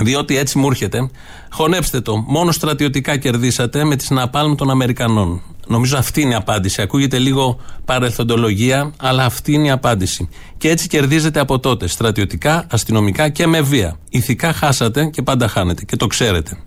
[0.00, 1.10] Διότι έτσι μου έρχεται.
[1.50, 2.16] Χωνέψτε το.
[2.16, 5.42] Μόνο στρατιωτικά κερδίσατε με τι ναπάλμ των Αμερικανών.
[5.66, 6.82] Νομίζω αυτή είναι η απάντηση.
[6.82, 10.28] Ακούγεται λίγο παρελθοντολογία, αλλά αυτή είναι η απάντηση.
[10.56, 11.86] Και έτσι κερδίζετε από τότε.
[11.86, 13.98] Στρατιωτικά, αστυνομικά και με βία.
[14.10, 15.84] Ηθικά χάσατε και πάντα χάνετε.
[15.84, 16.58] Και το ξέρετε.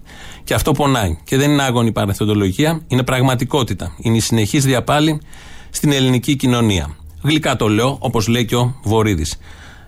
[0.44, 1.18] Και αυτό πονάει.
[1.24, 3.96] Και δεν είναι άγωνη παρελθοντολογία, είναι πραγματικότητα.
[3.98, 5.22] Είναι η συνεχής διαπάλη
[5.70, 6.96] στην ελληνική κοινωνία.
[7.24, 9.38] Γλυκά το λέω, όπως λέει και ο Βορύδης.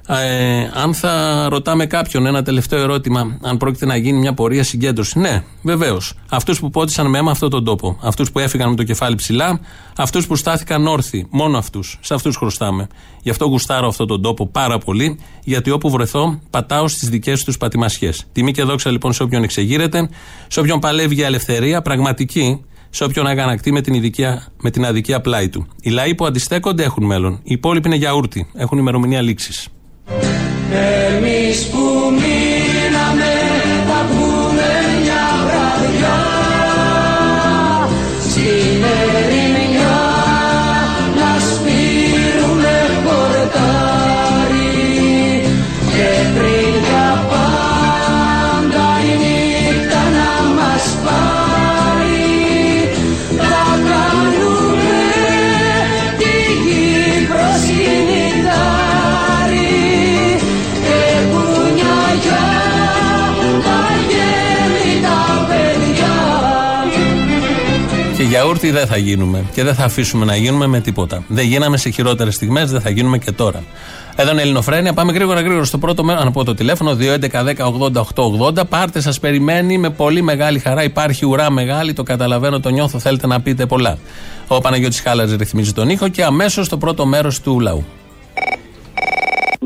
[0.08, 5.20] Ε, αν θα ρωτάμε κάποιον ένα τελευταίο ερώτημα, αν πρόκειται να γίνει μια πορεία συγκέντρωση.
[5.20, 6.14] Ναι, βεβαίως.
[6.30, 7.98] Αυτούς που πότισαν με αίμα αυτόν τον τόπο.
[8.02, 9.60] Αυτούς που έφυγαν με το κεφάλι ψηλά.
[9.98, 11.28] Αυτούς που στάθηκαν όρθιοι.
[11.30, 11.98] Μόνο αυτούς.
[12.02, 12.88] Σε αυτούς χρωστάμε.
[13.22, 17.58] Γι' αυτό γουστάρω αυτόν τον τόπο πάρα πολύ, γιατί όπου βρεθώ, πατάω στις δικές τους
[17.58, 18.26] πατημασιές.
[18.32, 20.10] Τιμή και δόξα λοιπόν σε όποιον εξεγείρεται,
[20.48, 25.22] σε όποιον παλεύει για ελευθερία, πραγματική, σε όποιον αγανακτεί με την, ειδικία, με την αδικία
[25.22, 25.68] πλάι του.
[25.82, 27.34] Οι λαοί που αντιστέκονται έχουν μέλλον.
[27.34, 28.48] Οι υπόλοιποι είναι γιαούρτι.
[28.54, 29.68] Έχουν ημερομηνία λήξης.
[31.18, 31.78] Εμείς που
[32.12, 32.33] μείναμε
[68.34, 69.44] γιαούρτι δεν θα γίνουμε.
[69.54, 71.24] Και δεν θα αφήσουμε να γίνουμε με τίποτα.
[71.28, 73.64] Δεν γίναμε σε χειρότερες στιγμές, δεν θα γίνουμε και τώρα.
[74.16, 74.94] Εδώ είναι Ελληνοφρένια.
[74.94, 76.24] Πάμε γρήγορα γρήγορα στο πρώτο μέρος.
[76.24, 78.68] Να πω το τηλέφωνο 2.11.10.80.880.
[78.70, 80.84] Πάρτε, σας περιμένει με πολύ μεγάλη χαρά.
[80.84, 83.00] Υπάρχει ουρά μεγάλη, το καταλαβαίνω, το νιώθω.
[83.00, 83.98] Θέλετε να πείτε πολλά.
[84.48, 87.86] Ο Παναγιώτης Χάλας ρυθμίζει τον ήχο και αμέσως το πρώτο μέρος του λαού.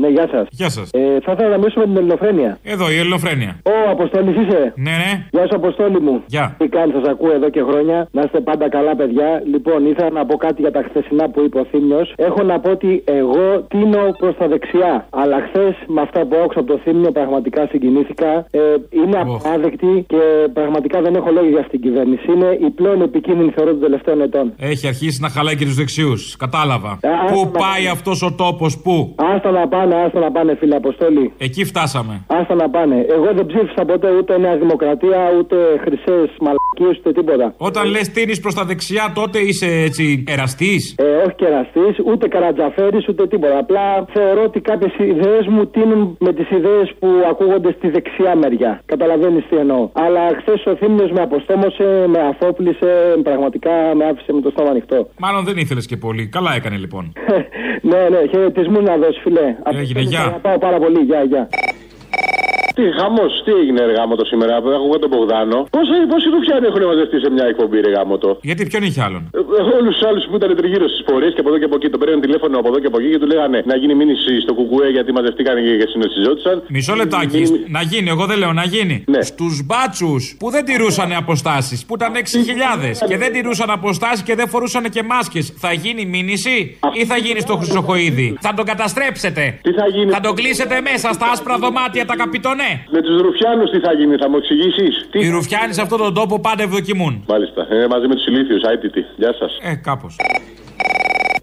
[0.08, 0.46] Ναι, γεια σας.
[0.50, 0.90] Γεια σας.
[0.92, 2.58] Ε, θα ήθελα να μιλήσουμε με την Ελληνοφρένεια.
[2.74, 3.52] Εδώ η Ελληνοφρένεια.
[3.62, 4.72] Ω, Αποστόλης είσαι.
[4.76, 5.12] Ναι, ναι.
[5.30, 6.22] Γεια σου, Αποστόλη μου.
[6.26, 6.54] Γεια.
[6.58, 8.08] Τι κάνεις, σας ακούω εδώ και χρόνια.
[8.12, 9.42] Να είστε πάντα καλά, παιδιά.
[9.52, 12.12] Λοιπόν, ήθελα να πω κάτι για τα χθεσινά που είπε ο Θήμιος.
[12.16, 15.06] Έχω να πω ότι εγώ τίνω προς τα δεξιά.
[15.10, 18.30] Αλλά χθες με αυτά που άκουσα από το Θήμιο πραγματικά συγκινήθηκα.
[18.50, 20.20] Ε, είναι απάδεκτη και
[20.52, 22.32] πραγματικά δεν έχω λόγια για αυτήν την κυβέρνηση.
[22.32, 24.52] Είναι η πλέον επικίνδυνη θεωρώ των τελευταίων ετών.
[24.58, 26.36] Έχει αρχίσει να χαλάει και τους δεξιούς.
[26.36, 26.90] Κατάλαβα.
[26.90, 26.96] Α,
[27.32, 27.88] πού άστα να πάει πάνε.
[27.90, 31.32] αυτός ο τόπος, πού; Άστα να πάνε, άστα να πάνε, φίλε Αποστόλη.
[31.38, 32.14] Εκεί φτάσαμε.
[32.26, 33.06] Άστα να πάνε.
[33.16, 37.54] Εγώ δεν ψήφισα ποτέ ούτε Νέα Δημοκρατία, ούτε χρυσές μαλακίες, ούτε τίποτα.
[37.56, 40.94] Όταν λες τίνεις προς τα δεξιά, τότε είσαι έτσι εραστής.
[40.98, 43.58] Ε, όχι κεραστή, ούτε καρατζαφέρης, ούτε τίποτα.
[43.58, 48.82] Απλά θεωρώ ότι κάποιες ιδέες μου τίνουν με τις ιδέες που ακούγονται στη δεξιά μεριά.
[48.86, 49.88] Καταλαβαίνεις τι εννοώ.
[49.92, 52.90] Αλλά χθες ο Θήμιος με αποστόμωσε, με αφόπλησε,
[53.22, 55.08] πραγματικά με άφησε με το στόμα ανοιχτό.
[55.18, 56.26] Μάλλον δεν ήθελες και πολύ.
[56.26, 57.12] Καλά έκανε λοιπόν.
[57.90, 59.48] ναι, ναι, χαιρετισμούς να δώσεις, φιλέ.
[59.88, 60.22] Έγινε, γεια.
[60.22, 61.48] Θα πάω πάρα πολύ, γεια, γεια.
[62.78, 65.58] Τι χαμό, τι έγινε ρε γάμο το σήμερα, που έχω εγώ τον Μπογδάνο.
[65.76, 68.30] Πόσα, πόσοι ρουφιάνοι έχουν μαζευτεί σε μια εκπομπή ρε γάμο το.
[68.48, 69.22] Γιατί ποιον είχε άλλον;
[69.78, 71.88] Όλους τους άλλους που ήταν τριγύρω στις πορείες και από εδώ και από εκεί.
[71.94, 74.52] Τον παίρνουν τηλέφωνο από εδώ και από εκεί και του λέγανε να γίνει μήνυση στο
[74.58, 76.56] κουκουέ γιατί μαζευτήκαν και συνοστιζόντουσαν.
[76.68, 77.40] Μισό λεπτάκι.
[77.76, 78.96] Να γίνει, εγώ δεν λέω να γίνει.
[79.14, 79.22] Ναι.
[79.22, 84.48] Στους μπάτσους που δεν τηρούσαν αποστάσεις, που ήταν 6.000 και δεν τηρούσαν αποστάσεις και δεν
[84.48, 89.58] φορούσαν και μάσκες, θα γίνει μήνυση ή θα γίνει στο Χρυσοχοίδη; Θα τον καταστρέψετε.
[89.62, 92.67] Τι θα γίνει; Θα τον κλείσετε μέσα στα άσπρα δωμάτια τα καπιτονέ.
[92.90, 96.40] Με τους ρουφιάνους τι θα γίνει, θα μου εξηγήσεις; Οι ρουφιάνοι σε αυτόν τον τόπο
[96.40, 97.24] πάντα ευδοκιμούν.
[97.28, 99.04] Μάλιστα, ε, μαζί με τους ηλίθιους, άιτητη.
[99.16, 99.58] Γεια σας.
[99.62, 100.16] Ε, κάπως.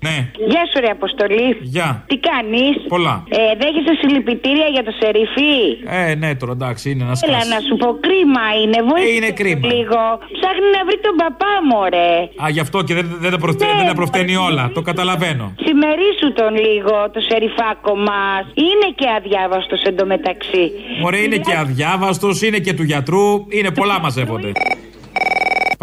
[0.06, 0.18] Ναι.
[0.52, 1.48] Γεια σου, ρε Αποστολή.
[1.76, 1.90] Γεια.
[2.10, 3.16] Τι κάνεις; Πολλά.
[3.38, 5.56] Ε, δέχεσαι συλληπιτήρια για το σεριφί;
[6.00, 7.50] Ε, ναι, τώρα εντάξει, είναι ένας Έλα σκάσι.
[7.54, 8.78] να σου πω, κρίμα είναι.
[8.90, 9.66] Βοήθησε Ε, είναι κρίμα.
[9.74, 10.02] λίγο.
[10.38, 12.10] Ψάχνει να βρει τον παπά μου, ρε.
[12.44, 14.64] Α, γι' αυτό και δεν, δεν, τα, προφτε- Ναι, δεν τα προφταίνει όλα.
[14.78, 15.46] Το καταλαβαίνω.
[15.66, 18.44] Σημερίσου τον λίγο, το σεριφάκο μας.
[18.68, 20.64] Είναι και αδιάβαστος εντωμεταξύ.
[21.02, 23.26] Μωρέ, είναι και αδιάβαστος, είναι και του γιατρού,
[23.58, 24.52] είναι πολλά μαζεύονται.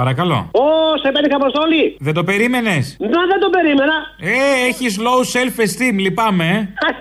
[0.00, 0.38] Παρακαλώ.
[0.64, 0.66] Ω,
[1.02, 1.85] σε πέτυχα αποστολή.
[2.07, 3.96] Δεν το περίμενες; Να, δεν το περίμενα.
[4.35, 4.37] Ε,
[4.68, 6.48] έχεις low self-esteem, λυπάμαι.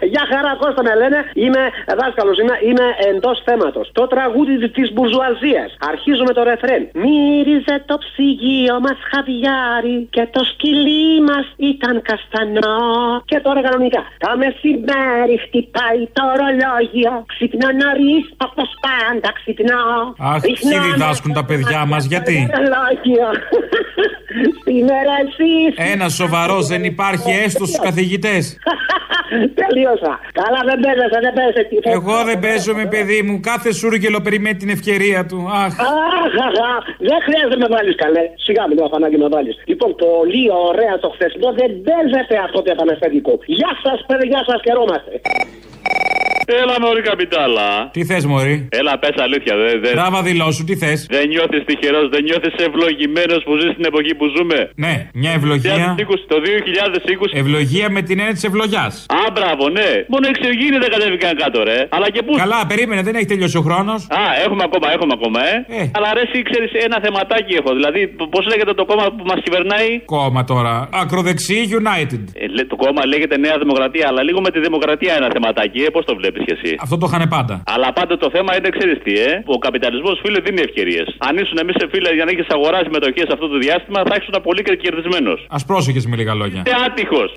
[0.02, 0.06] ε.
[0.14, 1.20] Γεια χαρά, Κώστα με λένε.
[1.44, 1.62] Είμαι
[2.00, 3.86] δάσκαλος, είμαι, είμαι εντός θέματος.
[4.00, 5.70] Το τραγούδι της μπουρζουαζίας.
[5.92, 6.82] Αρχίζουμε το ρεφρέν.
[7.04, 12.80] Μύριζε το ψυγείο μας χαβιάρι και το σκυλί μας ήταν καστανό.
[13.30, 14.02] Και τώρα κανονικά.
[14.24, 17.14] Το μεσημέρι χτυπάει το ρολόγιο.
[17.32, 19.84] Ξυπνώ νωρίς, όπως πάντα ξυπνώ.
[20.32, 22.36] Αχ, Ρίχνω ποιοι διδάσκουν τα παιδιά μας, γιατί;
[22.92, 23.30] Ρολόγιο.
[24.64, 28.44] Σήμερα εσείς Ένα σοβαρός δεν υπάρχει έστω στους καθηγητές.
[29.62, 30.14] Τελείωσα.
[30.40, 31.64] Καλά, δεν παίζεσαι, δεν παίζεσαι.
[31.98, 33.40] Εγώ δεν παίζω με παιδί μου.
[33.40, 35.40] Κάθε σούργελο περιμένει την ευκαιρία του.
[35.64, 35.74] Αχ.
[35.80, 36.84] Αχ, αχ, αχ.
[37.10, 38.24] δεν χρειάζεται να με βάλεις καλέ.
[38.46, 39.56] Σιγά με το αφανάκι να βάλεις.
[39.72, 43.34] Λοιπόν, πολύ ωραία το χθεσινό δεν παίζεται αυτό το επαναστατικό.
[43.46, 45.12] Γεια σας, παιδιά, σας χαιρόμαστε.
[46.64, 47.70] Έλα, Μωρή Καπιτάλα.
[47.96, 49.54] Τι θες, Μωρή; Έλα, πες αλήθεια.
[49.64, 53.86] Δεν, δεν, Τράβα δηλώσου, τι θες; δεν νιώθεις τυχερός, δεν νιώθεις ευλογημένος που ζεις στην
[53.92, 55.96] εποχή που ζούμε; Ναι, μια ευλογία.
[55.98, 57.40] 2020, το 2020.
[57.44, 58.94] Ευλογία με την έννοια της ευλογιάς.
[59.20, 59.90] Α, μπράβο, ναι.
[60.14, 61.80] Μόνο εξωγήινοι δεν κατέβηκαν κάτω, ρε.
[61.96, 62.32] Αλλά και πού.
[62.44, 64.00] Καλά, περίμενε, δεν έχει τελειώσει ο χρόνος.
[64.20, 65.56] Α, έχουμε ακόμα, έχουμε ακόμα, ε.
[65.98, 67.72] Αλλά ρε, εσύ ξέρεις ένα θεματάκι έχω.
[67.80, 68.02] Δηλαδή,
[68.34, 70.74] πώς λέγεται το κόμμα που μας κυβερνάει; Κόμμα τώρα.
[71.02, 72.22] Ακροδεξί United.
[72.44, 75.90] Ε, λέ- το κόμμα λέγεται Νέα Δημοκρατία, αλλά λίγο με τη δημοκρατία ένα θεματάκι, ε.
[75.96, 76.72] Πώς το βλέπεις; Κι εσύ.
[76.86, 77.56] Αυτό το είχαν πάντα.
[77.76, 79.32] Αλλά πάντα το θέμα είναι, ξέρεις τι, ε.
[79.56, 81.08] Ο καπιταλισμός, φίλε, δίνει ευκαιρίες.
[81.28, 84.62] Αν ήσουν εμείς, φίλε, για να έχεις αγοράσει μετοχές αυτό το διάστημα, θα ήσουν πολύ
[84.84, 85.40] κερδισμένος.
[85.50, 86.62] Α πρόσεχες με λίγα λόγια.
[86.66, 87.32] Είσαι άτυχος.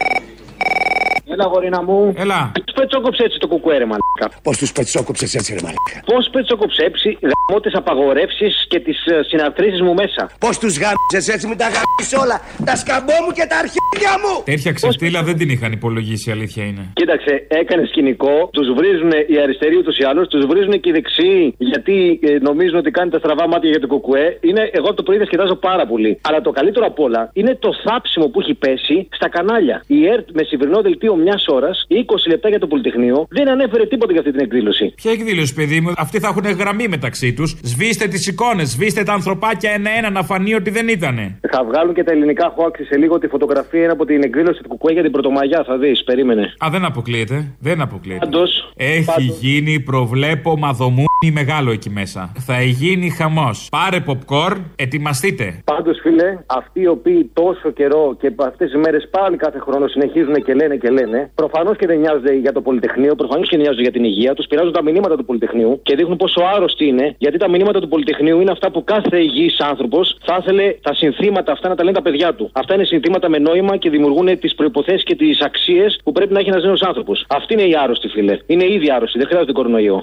[1.33, 2.13] Έλα, γορίνα μου.
[2.17, 2.53] Έλα.
[2.65, 7.19] Του πετσόκοψε έτσι το κουκουέρε, μαλάκα; Πώς τους πετσόκοψες έτσι, ρε μαλάκα; Πώς πετσόκοψε έτσι
[7.29, 12.13] γαμώ τις απαγορεύσεις και τις συναρτήσει μου μέσα; Πώς τους γάμισες έτσι με τα γάμισες
[12.23, 14.35] όλα; Τα σκαμπό μου και τα αρχίδια μου.
[14.45, 16.83] Τέτοια ξεφτύλα δεν την είχαν υπολογίσει, η αλήθεια είναι.
[16.93, 21.55] Κοίταξε, έκανες σκηνικό, τους βρίζουν οι αριστεροί ούτως ή άλλως, τους βρίζουν και οι δεξιοί
[21.59, 24.39] γιατί ε, νομίζουν ότι κάνει τα στραβά μάτια για το κουκουέ.
[24.41, 26.19] Είναι, εγώ το πρωί διασκεδάζω πάρα πολύ.
[26.29, 29.83] Αλλά το καλύτερο απ' όλα είναι το θάψιμο που έχει πέσει στα κανάλια.
[29.87, 31.95] Η ΕΡΤ με σημερινό δελτίο μιας ώρας, 20
[32.29, 34.93] λεπτά για το Πολυτεχνείο, δεν ανέφερε τίποτα για αυτή την εκδήλωση.
[34.97, 37.57] Ποια εκδήλωση, παιδί μου, αυτοί θα έχουν γραμμή μεταξύ τους.
[37.63, 41.39] Σβήστε τις εικόνες, σβήστε τα ανθρωπάκια ένα-ένα να φανεί ότι δεν ήτανε.
[41.51, 44.69] Θα βγάλουν και τα ελληνικά χώαξη σε λίγο τη φωτογραφία είναι από την εκδήλωση του
[44.69, 45.65] Κουκουέ για την Πρωτομαγιά.
[45.67, 46.55] Θα δεις, περίμενε.
[46.65, 47.55] Α, δεν αποκλείεται.
[47.61, 48.25] Δεν αποκλείεται.
[48.25, 49.39] Πάντως, Έχει πάντως.
[49.41, 52.33] γίνει προβλέπωμα δομού γίνει μεγάλο εκεί μέσα.
[52.39, 53.69] Θα γίνει χαμός.
[53.71, 55.61] Πάρε popcorn, ετοιμαστείτε.
[55.65, 60.35] Πάντως, φίλε, αυτοί οι οποίοι τόσο καιρό και αυτές τις μέρες πάλι κάθε χρόνο συνεχίζουν
[60.35, 63.91] και λένε και λένε, προφανώς και δεν νοιάζονται για το Πολυτεχνείο, προφανώς και νοιάζονται για
[63.91, 67.49] την υγεία τους, πειράζουν τα μηνύματα του Πολυτεχνείου και δείχνουν πόσο άρρωστοι είναι, γιατί τα
[67.49, 71.75] μηνύματα του Πολυτεχνείου είναι αυτά που κάθε υγιής άνθρωπος θα ήθελε τα συνθήματα αυτά να
[71.75, 72.51] τα λένε τα παιδιά του.
[72.53, 76.39] Αυτά είναι συνθήματα με νόημα και δημιουργούν τις προποθέσει και τις αξίες που πρέπει να
[76.39, 77.25] έχει ένας νέος άνθρωπος.
[77.29, 78.39] Αυτή είναι η άρρωστη, φίλε.
[78.47, 80.03] Είναι ήδη άρρωστη, δεν χρειάζεται κορονοϊό.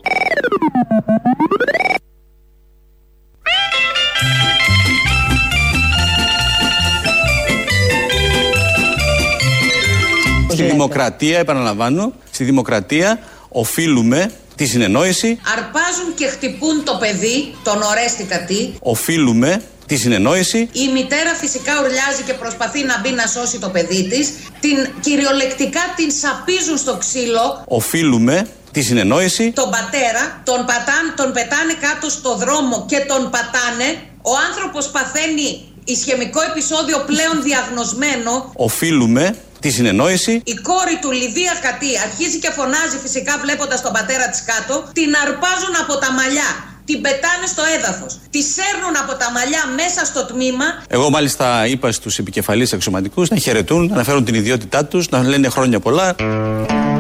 [10.50, 13.20] Στη δημοκρατία, επαναλαμβάνω, στη δημοκρατία
[13.50, 18.74] οφείλουμε τη συνεννόηση, Αρπάζουν και χτυπούν το παιδί, τον ορέστηκα τι.
[18.80, 24.08] οφείλουμε τη συνεννόηση, Η μητέρα φυσικά ουρλιάζει και προσπαθεί να μπει να σώσει το παιδί
[24.10, 24.34] της.
[24.60, 27.64] Την κυριολεκτικά την σαπίζουν στο ξύλο.
[27.68, 33.88] οφείλουμε τη συνεννόηση, Τον πατέρα, τον, πατάν, τον πετάνε κάτω στο δρόμο και τον πατάνε.
[34.22, 35.50] Ο άνθρωπος παθαίνει
[35.84, 38.52] ισχυμικό επεισόδιο πλέον διαγνωσμένο.
[38.56, 44.30] οφείλουμε τη συνεννόηση, Η κόρη του Λιδία Κατή αρχίζει και φωνάζει φυσικά βλέποντας τον πατέρα
[44.30, 44.74] της κάτω.
[44.94, 46.50] Την αρπάζουν από τα μαλλιά.
[46.86, 48.20] Την πετάνε στο έδαφος.
[48.30, 50.66] Τη σέρνουν από τα μαλλιά μέσα στο τμήμα.
[50.88, 55.50] Εγώ μάλιστα είπα στους επικεφαλείς αξιωματικούς να χαιρετούν, να αναφέρουν την ιδιότητά τους, να λένε
[55.50, 56.16] χρόνια πολλά.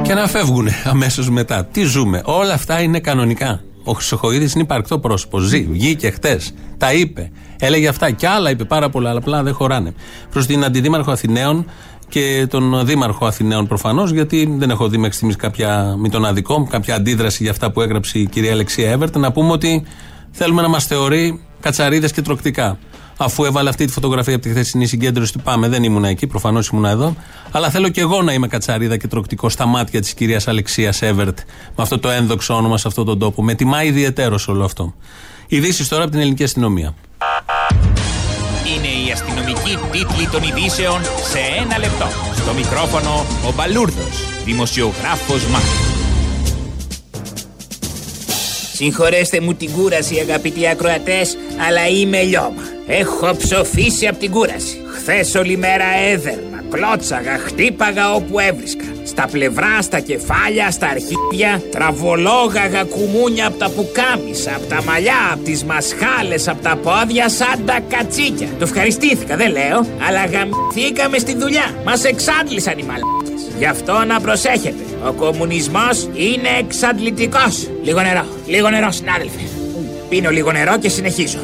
[0.01, 1.65] Και να φεύγουν αμέσως μετά.
[1.65, 2.21] Τι ζούμε.
[2.25, 3.61] Όλα αυτά είναι κανονικά.
[3.83, 5.39] Ο Χρυσοχοίδης είναι υπαρκτό πρόσωπο.
[5.39, 6.53] Ζει, βγήκε χτες.
[6.77, 7.31] Τα είπε.
[7.59, 9.93] Έλεγε αυτά και άλλα είπε πάρα πολλά, αλλά απλά δεν χωράνε.
[10.31, 11.65] Προς την Αντιδήμαρχο Αθηναίων
[12.09, 16.67] και τον Δήμαρχο Αθηναίων προφανώς, γιατί δεν έχω δει μέχρι στιγμής κάποια, μη τον αδικό,
[16.69, 19.83] κάποια αντίδραση για αυτά που έγραψε η κυρία Αλεξία Εύερτ, να πούμε ότι
[20.31, 22.77] θέλουμε να μας θεωρεί κατσαρίδες και τροκτικά.
[23.23, 26.67] Αφού έβαλε αυτή τη φωτογραφία από τη χθεσινή συγκέντρωση του Πάμε, δεν ήμουν εκεί, προφανώς
[26.67, 27.15] ήμουν εδώ.
[27.51, 31.39] Αλλά θέλω και εγώ να είμαι κατσαρίδα και τροκτικό στα μάτια της κυρίας Αλεξίας Εύερτ,
[31.75, 33.43] με αυτό το ένδοξο όνομα σε αυτόν τον τόπο.
[33.43, 34.93] Με τιμά ιδιαίτερο όλο αυτό.
[35.47, 36.93] Ειδήσεις τώρα από την ελληνική αστυνομία.
[38.75, 42.07] Είναι η αστυνομική τίτλη των ειδήσεων σε ένα λεπτό.
[42.35, 45.90] Στο μικρόφωνο ο Μπαλούρδος, δημοσιογράφος Μάρκος.
[48.83, 52.61] Συγχωρέστε μου την κούραση αγαπητοί ακροατές, αλλά είμαι λιώμα.
[52.87, 54.81] Έχω ψοφήσει από την κούραση.
[54.95, 58.85] Χθες όλη μέρα έδερνα, κλώτσαγα, χτύπαγα όπου έβρισκα.
[59.03, 65.43] Στα πλευρά, στα κεφάλια, στα αρχίδια, τραβολόγαγα κουμούνια από τα πουκάμισα, από τα μαλλιά, από
[65.43, 68.47] τις μασχάλες, από τα πόδια σαν τα κατσίκια.
[68.59, 71.75] Το ευχαριστήθηκα, δεν λέω, αλλά γαμηθήκαμε στη δουλειά.
[71.85, 73.41] Μας εξάντλησαν οι μαλάκες.
[73.57, 74.83] Γι' αυτό να προσέχετε.
[75.07, 77.69] Ο κομμουνισμός είναι εξαντλητικός.
[77.83, 79.39] Λίγο νερό, λίγο νερό συνάδελφε.
[80.09, 81.39] Πίνω λίγο νερό και συνεχίζω.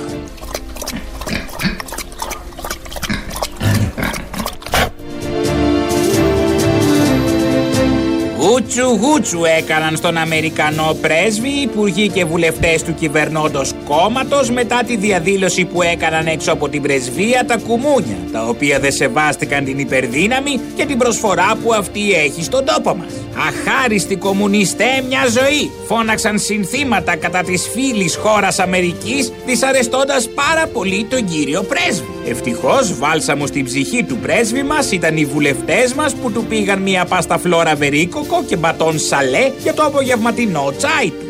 [8.68, 15.66] Γούτσου γούτσου έκαναν στον Αμερικανό πρέσβη, υπουργοί και βουλευτές του κυβερνώντος κόμματος μετά τη διαδήλωση
[15.66, 20.86] που έκαναν έξω από την πρεσβεία τα κουμούνια, τα οποία δεν σεβάστηκαν την υπερδύναμη και
[20.86, 23.14] την προσφορά που αυτή έχει στον τόπο μας.
[23.48, 31.26] Αχάριστοι κομμουνιστέ μια ζωή, φώναξαν συνθήματα κατά της φίλης χώρας Αμερικής, δυσαρεστώντας πάρα πολύ τον
[31.26, 32.08] κύριο πρέσβη.
[32.30, 37.06] Ευτυχώς βάλσαμος στην ψυχή του πρέσβη μας ήταν οι βουλευτές μας που του πήγαν μια
[37.06, 41.26] πάστα φλόρα βερίκοκο και μπατόν σαλέ για το απογευματινό τσάι του.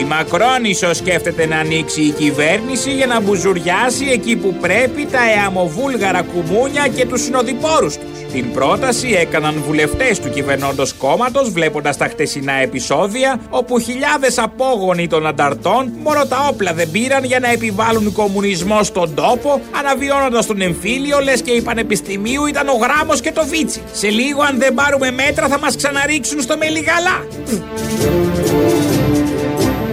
[0.00, 5.18] Η Μακρόν ίσως σκέφτεται να ανοίξει η κυβέρνηση για να μπουζουριάσει εκεί που πρέπει τα
[5.36, 8.13] εαμοβούλγαρα κουμούνια και τους συνοδοιπόρους τους.
[8.34, 15.26] Την πρόταση έκαναν βουλευτές του κυβερνώντος κόμματος βλέποντας τα χτεσινά επεισόδια όπου χιλιάδες απόγονοι των
[15.26, 21.20] ανταρτών μόνο τα όπλα δεν πήραν για να επιβάλλουν κομμουνισμό στον τόπο αναβιώνοντας τον εμφύλιο
[21.20, 23.82] λες και η Πανεπιστημίου ήταν ο Γράμμος και το Βίτσι.
[23.92, 27.26] Σε λίγο αν δεν πάρουμε μέτρα θα μας ξαναρίξουν στο μελιγαλά.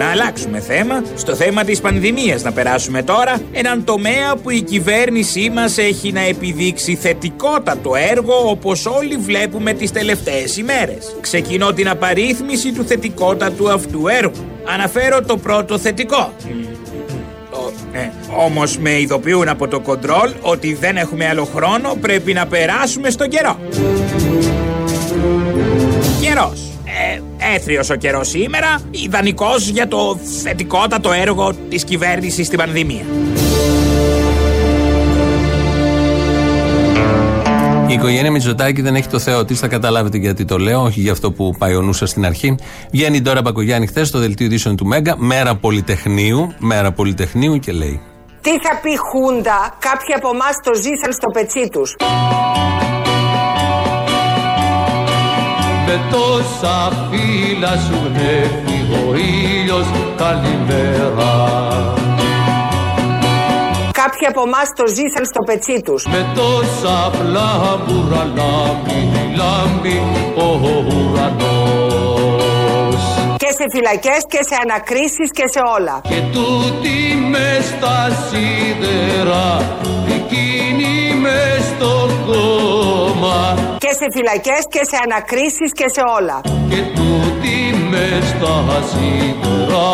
[0.02, 5.52] Να αλλάξουμε θέμα, στο θέμα της πανδημίας να περάσουμε τώρα, έναν τομέα που η κυβέρνησή
[5.54, 11.16] μας έχει να επιδείξει θετικότατο έργο όπως όλοι βλέπουμε τις τελευταίες ημέρες.
[11.22, 14.46] Ξεκινώ την απαρίθμηση του θετικότατου αυτού έργου.
[14.66, 16.34] Αναφέρω το πρώτο θετικό.
[17.94, 18.10] Ε,
[18.46, 23.30] όμως με ειδοποιούν από το κοντρόλ ότι δεν έχουμε άλλο χρόνο, πρέπει να περάσουμε στον
[23.30, 23.60] καιρό.
[26.22, 26.71] Καιρός.
[27.12, 33.04] Ε, έθριος ο καιρός σήμερα, ιδανικός για το θετικότατο έργο της κυβέρνησης στην πανδημία.
[37.88, 41.12] Η οικογένεια Μητσοτάκη δεν έχει το Θεό της, θα καταλάβετε γιατί το λέω, όχι για
[41.12, 42.56] αυτό που πάει ο νου σας στην αρχή.
[42.92, 47.72] Βγαίνει η Ντόρα Μπακογιάννη χθες στο δελτίο ειδήσεων του Μέγκα, μέρα Πολυτεχνείου, μέρα Πολυτεχνείου και
[47.72, 48.02] λέει.
[48.42, 51.96] Τι θα πει Χούντα, κάποιοι από εμάς το ζήσαν στο πετσί τους.
[55.92, 59.88] Με τόσα φύλλα σου γνέφει ο ήλιος
[60.18, 61.34] καλημέρα
[63.92, 66.06] Κάποιοι από εμάς το ζήσαν στο πετσί τους.
[66.06, 69.02] Με τόσα πλάμπουρα λάμπει,
[69.36, 70.02] λάμπει
[70.36, 70.48] ο
[70.96, 71.84] ουρανός
[73.38, 76.02] Και σε φυλακές και σε ανακρίσεις και σε όλα.
[76.04, 76.96] Και τούτη
[77.32, 79.46] μες στα σίδερα,
[80.18, 81.92] εκείνη με στο
[82.26, 83.38] κόμμα
[83.78, 86.42] Και σε φυλακές και σε ανακρίσεις και σε όλα.
[86.70, 87.58] Και τούτη
[87.92, 88.56] με στα
[88.90, 89.90] σίδερα,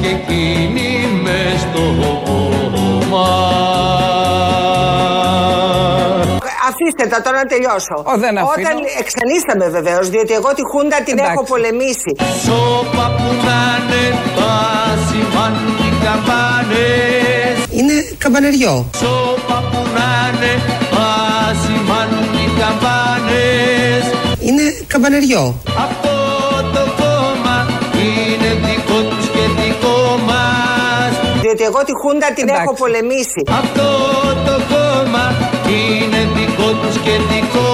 [0.00, 0.90] και εκείνη
[1.22, 1.84] με στο
[2.24, 3.28] κόμμα
[6.68, 7.96] Αφήστε τα τώρα να τελειώσω.
[8.24, 8.50] δεν αφήνω.
[8.56, 11.32] Όταν εξανίσταμε βεβαίως, διότι εγώ τη Χούντα την Εντάξει.
[11.32, 12.10] έχω πολεμήσει.
[12.44, 14.04] Σώπα που να είναι
[14.36, 14.54] τα
[15.06, 17.37] σημάνουν οι καμπάνες
[17.78, 18.74] Είναι καμπανεριό.
[19.00, 20.52] Σώπα που να είναι
[20.90, 21.10] τα
[21.62, 24.04] σημάνουν οι καμπάνες
[24.48, 25.44] Είναι καμπανεριό.
[25.86, 26.14] Αυτό
[26.74, 27.56] το κόμμα
[28.04, 29.98] είναι δικό τους και δικό
[30.28, 31.10] μας
[31.42, 33.40] Διότι εγώ τη Χούντα την έχω πολεμήσει.
[33.60, 33.88] Αυτό
[34.46, 35.24] το κόμμα
[35.78, 37.67] είναι δικό τους και δικό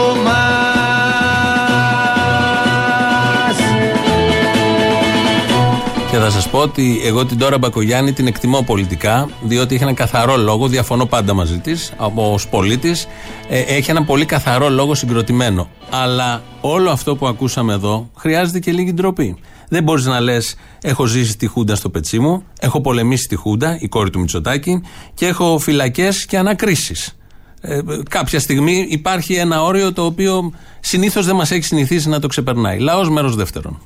[6.55, 11.07] πω ότι εγώ την Τώρα Μπακογιάννη την εκτιμώ πολιτικά, διότι έχει ένα καθαρό λόγο, διαφωνώ
[11.07, 13.07] πάντα μαζί της, ως πολίτης.
[13.49, 15.69] έχει ένα πολύ καθαρό λόγο συγκροτημένο.
[15.91, 19.37] Αλλά όλο αυτό που ακούσαμε εδώ χρειάζεται και λίγη ντροπή.
[19.69, 23.79] Δεν μπορείς να λες: Έχω ζήσει τη Χούντα στο πετσί μου, έχω πολεμήσει τη Χούντα,
[23.81, 24.83] η κόρη του Μητσοτάκη,
[25.15, 27.17] και έχω φυλακές και ανακρίσεις.
[27.61, 32.27] Ε, κάποια στιγμή υπάρχει ένα όριο το οποίο συνήθως δεν μας έχει συνηθίσει να το
[32.27, 32.79] ξεπερνάει.
[32.79, 33.81] Λαός μέρος δεύτερον.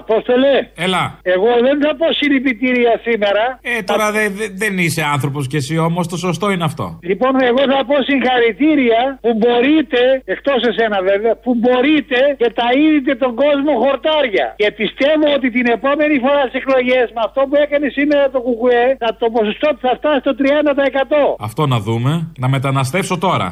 [0.00, 0.54] Απόστολε.
[0.86, 1.02] Έλα.
[1.34, 3.44] Εγώ δεν θα πω συλληπιτήρια σήμερα.
[3.62, 6.86] Ε, τώρα δε- δε- δεν είσαι άνθρωπος κι εσύ όμως, το σωστό είναι αυτό.
[7.10, 10.00] Λοιπόν, εγώ θα πω συγχαρητήρια που μπορείτε,
[10.34, 14.46] εκτός εσένα βέβαια, που μπορείτε και ταΐδετε τον κόσμο χορτάρια.
[14.62, 18.84] Και πιστεύω ότι την επόμενη φορά στις εκλογές, με αυτό που έκανε σήμερα το Κουκουέ,
[19.02, 21.36] θα, το ποσοστό του θα φτάσει στο 30%.
[21.48, 22.12] Αυτό να δούμε.
[22.42, 23.48] Να μεταναστεύσω τώρα.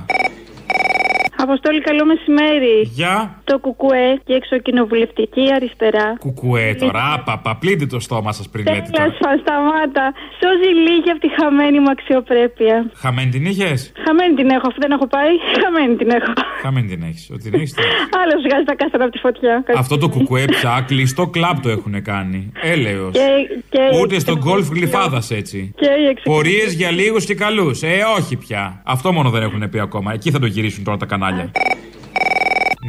[1.48, 2.76] Αποστόλη, καλό μεσημέρι.
[3.00, 3.14] Γεια.
[3.50, 6.06] Το Κουκουέ και η εξοκοινοβουλευτική αριστερά.
[6.26, 9.36] Κουκουέ τώρα, άπαπα, πλύντε το στόμα σας πριν λέτε Τέλο, τώρα.
[9.44, 10.04] σταμάτα.
[10.40, 12.76] Σώζει λίγη από τη χαμένη μου αξιοπρέπεια.
[13.02, 15.32] Χαμένη την είχες; Χαμένη την έχω, αφού δεν έχω πάει.
[15.62, 16.32] Χαμένη την έχω.
[16.62, 17.24] Χαμένη την έχεις.
[17.34, 17.74] Ότι την έχεις.
[18.20, 19.54] Άλλος βγάζει τα κάστρα από τη φωτιά.
[19.82, 22.52] Αυτό το κουκουέ πια κλειστό κλαμπ το έχουν κάνει.
[22.62, 23.12] Έλεος.
[23.18, 23.26] Και,
[23.72, 25.58] και Ούτε στο γκολφ γλυφάδας έτσι.
[25.80, 26.22] Και η εξο...
[26.30, 27.82] Πορείες για λίγους και καλούς.
[27.82, 28.82] Ε, όχι πια.
[28.84, 30.12] Αυτό μόνο δεν έχουν πει ακόμα.
[30.12, 31.35] Εκεί θα το γυρίσουν τώρα τα κανάλια.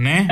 [0.02, 0.26] Ναι.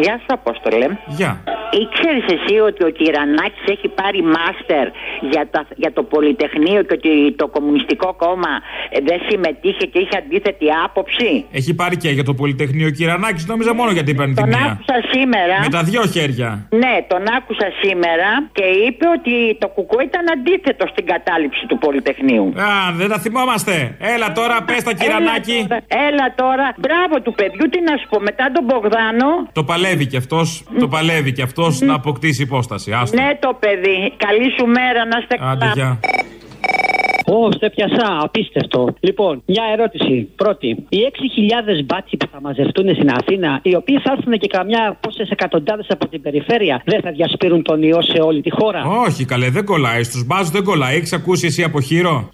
[0.00, 0.86] Γεια σου, Απόστολε.
[1.06, 1.42] Γεια.
[1.80, 4.86] Ήξερε εσύ ότι ο Κυρανάκης έχει πάρει μάστερ
[5.32, 8.52] για, τα, για το Πολυτεχνείο και ότι το Κομμουνιστικό Κόμμα
[8.90, 13.72] ε, δεν συμμετείχε και είχε αντίθετη άποψη; Έχει πάρει και για το Πολυτεχνείο Κυρανάκη, νόμιζα
[13.74, 14.64] μόνο γιατί παίρνει τη Τον μία.
[14.72, 15.56] άκουσα σήμερα.
[15.64, 16.48] Με τα δυο χέρια.
[16.82, 22.46] Ναι, τον άκουσα σήμερα και είπε ότι το κουκού ήταν αντίθετο στην κατάληψη του Πολυτεχνείου.
[22.68, 22.70] Α,
[23.00, 23.74] δεν τα θυμόμαστε.
[24.14, 25.58] Έλα τώρα, πες τα Κυρανάκη.
[25.58, 29.28] Έλα τώρα, έλα τώρα, μπράβο του παιδιού, τι να σου πω, μετά τον Μπογδάνο.
[29.52, 32.92] Το παλεύει κι αυτός, το παλεύει κι αυτός να αποκτήσει υπόσταση.
[32.92, 33.22] Άστο.
[33.22, 34.12] Ναι, το παιδί.
[34.16, 35.98] Καλή σου μέρα, να είστε Άντε, καλά.
[37.32, 37.46] Γεια.
[37.46, 38.94] Ω, σε πιασά, απίστευτο.
[39.00, 40.28] Λοιπόν, μια ερώτηση.
[40.36, 44.98] Πρώτη, οι 6.000 μπάτσοι που θα μαζευτούν στην Αθήνα, οι οποίοι θα έρθουν και καμιά
[45.00, 49.24] πόσες εκατοντάδες από την περιφέρεια, δεν θα διασπείρουν τον ιό σε όλη τη χώρα; Όχι,
[49.24, 50.02] καλέ, δεν κολλάει.
[50.02, 50.96] Στους μπάζους δεν κολλάει.
[50.96, 52.30] Έχεις ακούσει εσύ από χείρο;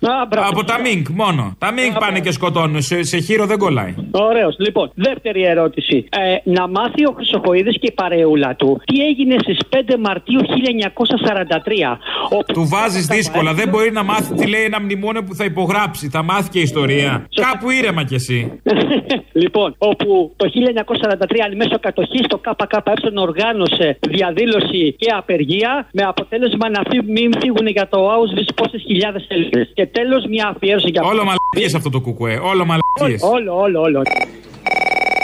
[0.51, 1.55] από τα μίνκ μόνο.
[1.59, 2.83] Τα μίνκ πάνε και σκοτώνουν.
[2.83, 3.95] Σε, σε χείρο δεν κολλάει.
[4.11, 4.57] Ωραίος.
[4.59, 6.05] Λοιπόν, δεύτερη ερώτηση.
[6.11, 11.99] Ε, να μάθει ο Χρυσοχοίδης και η παρεούλα του τι έγινε στις 5 Μαρτίου 1943.
[12.31, 13.55] όπου- Του βάζεις δύσκολα.
[13.55, 16.09] Δεν μπορεί να μάθει τι λέει ένα μνημόνιο που θα υπογράψει.
[16.09, 17.29] Θα μάθει και ιστορία.
[17.35, 18.41] Κάπου ήρεμα κι εσύ.
[19.43, 22.83] Λοιπόν, όπου το 1943 εν μέσω κατοχής το ΚΚΕ
[23.15, 29.27] οργάνωσε διαδήλωση και απεργία με αποτέλεσμα να φύ- μην φύγουν για το Auschwitz πόσες χιλιάδες
[29.29, 29.71] Έλληνες.
[29.75, 32.39] Και τέλος, μια αφιέρωση για Όλο μαλακίες αυτό το κουκουέ.
[32.43, 33.23] Όλο μαλακίες.
[33.23, 34.03] Όλο, όλο, όλο.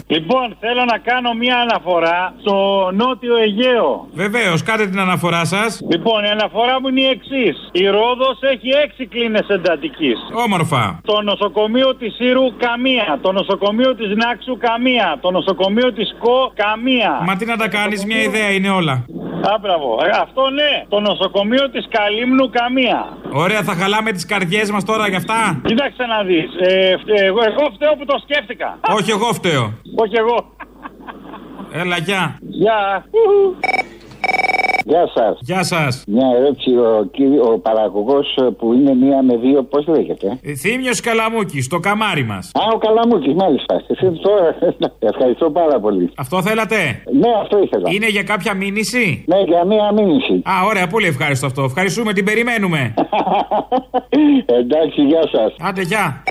[0.07, 2.55] Λοιπόν, θέλω να κάνω μια αναφορά στο
[2.95, 4.09] Νότιο Αιγαίο.
[4.13, 5.81] Βεβαίως, κάντε την αναφορά σας.
[5.91, 7.69] Λοιπόν, η αναφορά μου είναι η εξής.
[7.73, 10.19] Η Ρόδος έχει έξι κλίνες εντατικής.
[10.45, 11.01] Όμορφα.
[11.05, 13.19] Το νοσοκομείο της Σύρου καμία.
[13.23, 15.19] Το νοσοκομείο της Νάξου καμία.
[15.21, 17.21] Το νοσοκομείο της ΚΟ καμία.
[17.27, 19.05] Μα τι να τα κάνεις, μια ιδέα είναι όλα.
[19.53, 19.89] Α, μπράβο.
[20.07, 20.73] Ε, αυτό ναι.
[20.89, 22.99] Το νοσοκομείο της Καλύμνου καμία.
[23.33, 25.61] Ωραία, θα χαλάμε τις καρδιές μας τώρα γι' αυτά.
[25.65, 26.49] Κοίταξε να δεις.
[26.61, 28.79] Ε, φτε- εγώ, εγώ φταίω που το σκέφτηκα.
[28.99, 29.73] Όχι, εγώ φταίω.
[29.95, 30.53] Όχι εγώ.
[31.73, 32.39] Έλα, γεια.
[32.41, 33.05] Γεια.
[34.87, 35.39] Γεια σας.
[35.41, 36.05] Γεια σας.
[36.07, 36.71] Μια ερώτηση.
[36.77, 42.25] Ο, κύριο- ο παραγωγός που είναι μία με δύο, πώς λέγεται; Θύμιο Καλαμούκης, το καμάρι
[42.25, 42.51] μας.
[42.55, 43.75] Α, ο Καλαμούκης, μάλιστα.
[43.89, 44.57] Εσύ τώρα.
[45.13, 46.11] Ευχαριστώ πάρα πολύ.
[46.17, 46.77] Αυτό θέλατε;
[47.13, 47.91] Ναι, αυτό ήθελα.
[47.93, 50.33] Είναι για κάποια μήνυση; Ναι, για μία μήνυση.
[50.45, 51.63] Α, ωραία, πολύ ευχάριστο αυτό.
[51.63, 52.95] Ευχαριστούμε, την περιμένουμε.
[54.61, 55.55] Εντάξει, γεια σας.
[55.69, 56.23] Άντε, γεια.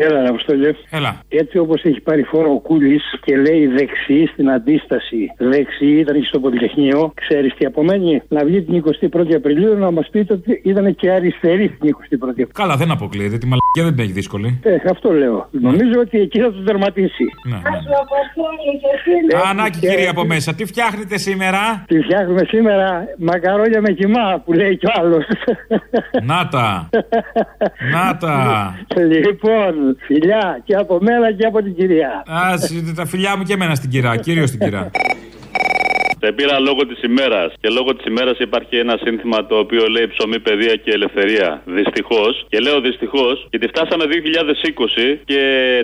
[0.00, 0.76] Έλα, Αποστολή.
[0.90, 1.22] Έλα.
[1.28, 5.32] Έτσι όπως έχει πάρει φόρο ο Κούλης και λέει δεξί στην αντίσταση.
[5.38, 7.12] Δεξί ήταν και στο Πολυτεχνείο.
[7.14, 11.68] Ξέρεις τι απομένει; Να βγει την 21η Απριλίου να μας πείτε ότι ήταν και αριστερή
[11.68, 12.48] την 21η Απριλίου.
[12.52, 13.38] Καλά, δεν αποκλείεται.
[13.38, 13.46] Τη
[13.76, 14.60] μαλακία δεν την έχει δύσκολη.
[14.62, 15.48] Ε, αυτό λέω.
[15.50, 17.24] Νομίζω ότι εκεί θα το τερματίσει.
[17.48, 17.56] Ναι,
[19.50, 24.76] Ανάκη, κύριε από μέσα, τι φτιάχνετε σήμερα; Τι φτιάχνουμε σήμερα μακαρόνια με κοιμά που λέει
[24.76, 25.24] κι ο άλλος.
[26.22, 26.88] Να τα.
[27.92, 28.74] Να τα.
[28.96, 32.22] λοιπόν, φιλιά και από μένα και από την κυρία.
[32.26, 34.16] Α, συ- τα φιλιά μου και εμένα στην κυρά.
[34.16, 34.90] Κυρίως στην κυρά.
[36.22, 37.52] Σε πήρα λόγω της ημέρας.
[37.60, 41.62] Και λόγω της ημέρας υπάρχει ένα σύνθημα το οποίο λέει ψωμί, παιδεία και ελευθερία.
[41.64, 42.46] Δυστυχώς.
[42.48, 45.40] Και λέω δυστυχώς γιατί φτάσαμε 2020 και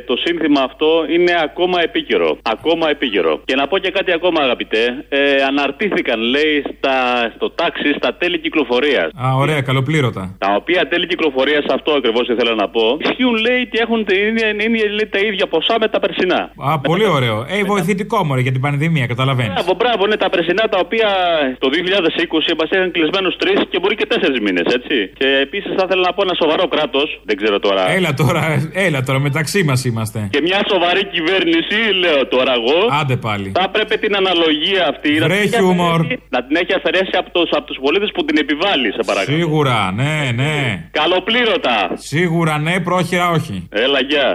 [0.07, 2.39] το σύνθημα αυτό είναι ακόμα επίκαιρο.
[2.43, 3.41] Ακόμα επίκαιρο.
[3.45, 5.05] Και να πω και κάτι ακόμα, αγαπητέ.
[5.09, 6.97] Ε, αναρτήθηκαν, λέει, στα,
[7.37, 9.09] στο τάξη στα τέλη κυκλοφορίας.
[9.25, 10.37] Α, ωραία, καλοπλήρωτα.
[10.39, 14.49] Τα οποία τέλη κυκλοφορίας, αυτό ακριβώς ήθελα να πω, ισχύουν λέει ότι έχουν την ίδια,
[14.49, 16.51] είναι, λέει, τα ίδια ποσά με τα περσινά.
[16.57, 17.47] Α, πολύ ωραίο.
[17.49, 19.53] Ε, βοηθητικό μωρέ για την πανδημία, καταλαβαίνεις.
[19.53, 21.09] Μπράβο, μπράβο, είναι τα περσινά τα οποία
[21.63, 24.97] το 2020 μας είχαν κλεισμένους τρεις και μπορεί και τέσσερις μήνες, έτσι.
[25.21, 27.83] Και επίσης θα ήθελα να πω ένα σοβαρό κράτος, δεν ξέρω τώρα.
[27.99, 28.43] Έλα τώρα,
[28.87, 30.19] έλα τώρα, μεταξύ μας είμαστε.
[30.35, 32.79] Και μια σοβαρή κυβέρνηση, λέω τώρα εγώ.
[33.01, 33.49] Άντε πάλι.
[33.59, 36.01] Θα έπρεπε την αναλογία αυτή να Βρε την, έχει χιούμορ.
[36.01, 39.37] αφαιρέσει- να την έχει αφαιρέσει από του από τους πολίτες που την επιβάλλει, σε παρακαλώ.
[39.39, 40.55] Σίγουρα, ναι, ναι.
[41.01, 41.77] Καλοπλήρωτα.
[42.13, 43.57] Σίγουρα ναι, πρόχειρα όχι.
[43.85, 44.27] Έλα, γεια.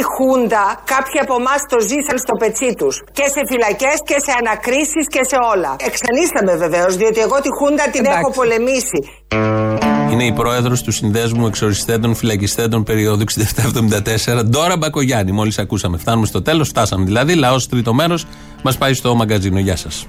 [0.00, 3.02] Τι θα πει Χούντα, κάποιοι από εμάς το ζήσαν στο πετσί τους.
[3.12, 5.76] Και σε φυλακές και σε ανακρίσεις και σε όλα.
[5.88, 9.00] Εξανίσταμε βεβαίως, διότι εγώ τη Χούντα την έχω πολεμήσει.
[10.12, 15.32] Είναι η πρόεδρος του Συνδέσμου Εξοριστέντων Φυλακιστέντων περίοδου 67-74, Ντόρα Μπακογιάννη.
[15.32, 15.98] Μόλις ακούσαμε.
[15.98, 17.34] Φτάνουμε στο τέλος, φτάσαμε δηλαδή.
[17.34, 18.26] Λαός τρίτο μέρος
[18.62, 19.58] μας πάει στο μαγκαζίνο.
[19.58, 20.06] Γεια σας.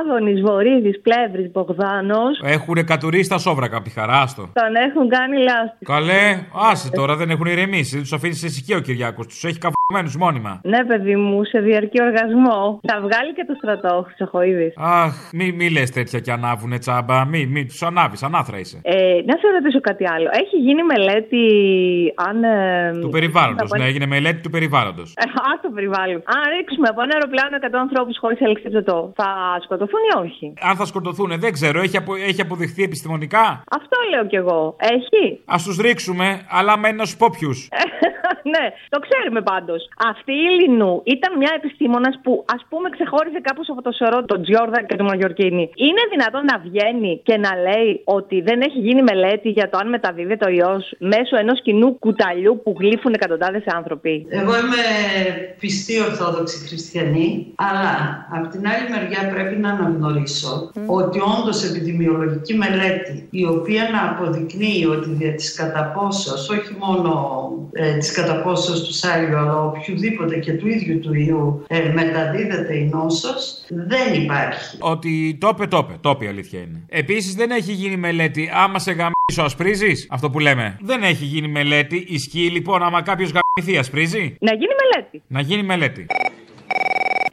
[0.00, 2.40] Άδωνης, Βορύδης, Πλεύρης, Μπογδάνος.
[2.44, 4.42] Έχουν κατουρίσει τα σόβρακα από τη χαρά, άστο.
[4.42, 5.92] Τον έχουν κάνει λάστιχο.
[5.94, 6.22] Καλέ,
[6.70, 7.90] άσε τώρα, δεν έχουν ηρεμήσει.
[7.94, 9.26] Δεν τους αφήνεις σε ησυχία ο Κυριάκος.
[9.26, 10.60] Τους έχει καβμένου μόνιμα.
[10.62, 12.80] Ναι, παιδί μου, σε διαρκή οργασμό.
[12.88, 14.72] Θα βγάλει και το στρατό, ο Χρυσοχοίδης.
[14.76, 17.24] Αχ, μη, μη λες τέτοια και ανάβουνε τσάμπα.
[17.24, 18.80] Μη, μη τους ανάβεις, ανάθρα είσαι.
[18.82, 18.94] Ε,
[19.26, 20.28] να σε ρωτήσω κάτι άλλο.
[20.42, 21.42] Έχει γίνει μελέτη
[22.28, 22.36] αν.
[22.44, 23.70] Ε, Του περιβάλλοντος.
[23.72, 25.08] από- Ναι, έγινε μελέτη του περιβάλλοντος.
[25.16, 26.20] Ε, Α το περιβάλλον.
[26.34, 29.28] Αν ρίξουμε από ένα αεροπλάνο 100 ανθρώπους χωρίς αλεξίπτωτο, θα
[29.64, 34.26] σκοτωθούν ή όχι; Αν θα σκοτωθούν, δεν ξέρω, έχει, απο, έχει αποδειχθεί επιστημονικά; Αυτό λέω
[34.26, 34.76] κι εγώ.
[34.78, 37.68] Έχει; Α τους ρίξουμε, αλλά με να σου πω ποιους.
[38.54, 39.80] ναι, το ξέρουμε πάντως.
[40.12, 44.42] Αυτή η Λινού ήταν μια επιστήμονας που ας πούμε ξεχώριζε κάπως από το σωρό τον
[44.42, 45.64] Τζιόρδαν και τον Μαγιορκίνη.
[45.86, 49.88] Είναι δυνατόν να βγαίνει και να λέει ότι δεν έχει γίνει μελέτη για το αν
[49.88, 54.82] μεταδίδεται ο ιός μέσω ενός κοινού κουταλιού που γλύφουν εκατοντάδες άνθρωποι; Εγώ είμαι
[55.58, 57.92] πιστή Ορθόδοξη Χριστιανή, αλλά
[58.36, 64.86] από την άλλη μεριά πρέπει να αναγνωρίσω ότι όντως επιδημιολογική μελέτη η οποία να αποδεικνύει
[64.86, 67.12] ότι δια της καταπόσεως, όχι μόνο
[67.72, 72.84] ε, της καταπόσεως του Σάλιου αλλά οποιοδήποτε και του ίδιου του ιού ε, μεταδίδεται η
[72.92, 74.76] νόσος, δεν υπάρχει.
[74.80, 75.98] Ότι το είπε, το είπε.
[76.00, 76.84] Το είπε η αλήθεια είναι.
[76.88, 78.50] Επίσης δεν έχει γίνει μελέτη.
[78.54, 80.76] Άμα σε γαμίσω, ασπρίζεις; Αυτό που λέμε.
[80.80, 82.04] Δεν έχει γίνει μελέτη.
[82.08, 85.22] Ισχύει λοιπόν άμα κάποιος γαμηθεί, ασπρίζει; Να γίνει μελέτη.
[85.26, 86.06] Να γίνει μελέτη.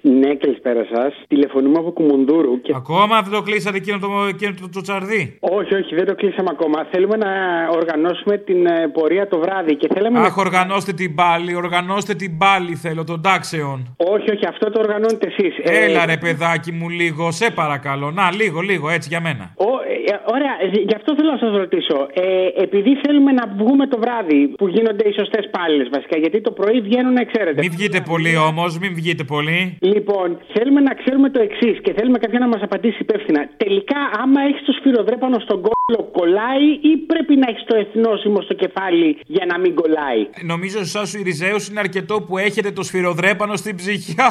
[0.01, 1.13] Ναι, καλησπέρα σας.
[1.27, 2.61] Τηλεφωνούμε από Κουμουντούρου.
[2.61, 2.73] Και...
[2.75, 6.49] Ακόμα δεν το κλείσατε εκείνο το, εκείνο το, το τσαρδί; Όχι, όχι, δεν το κλείσαμε
[6.51, 6.87] ακόμα.
[6.91, 7.31] Θέλουμε να
[7.79, 10.41] οργανώσουμε την ε, πορεία το βράδυ και θέλαμε Αχ, να.
[10.41, 13.95] οργανώστε την πάλι, οργανώστε την πάλι, θέλω, των τάξεων.
[13.97, 15.55] Όχι, όχι, αυτό το οργανώνετε εσείς.
[15.63, 18.11] Έλα ρε παιδάκι μου λίγο, σε παρακαλώ.
[18.11, 19.53] Να, λίγο, λίγο, έτσι για μένα.
[19.55, 21.97] Ω, ε, ε, ωραία, ε, γι' αυτό θέλω να σας ρωτήσω.
[22.13, 22.23] Ε,
[22.63, 26.81] επειδή θέλουμε να βγούμε το βράδυ που γίνονται οι σωστές πάλες βασικά, γιατί το πρωί
[26.81, 27.61] βγαίνουν, ξέρετε.
[27.61, 29.77] Μην βγείτε πολύ όμως, μην βγείτε πολύ.
[29.93, 33.49] Λοιπόν, θέλουμε να ξέρουμε το εξής και θέλουμε κάποιον να μας απαντήσει υπεύθυνα.
[33.57, 38.53] Τελικά, άμα έχεις το σφυροδρέπανο στον κόλλο, κολλάει ή πρέπει να έχεις το εθνόσημο στο
[38.53, 42.83] κεφάλι για να μην κολλάει; Νομίζω σε εσάς οι Ριζέου είναι αρκετό που έχετε το
[42.83, 44.15] σφυροδρέπανο στην ψυχή.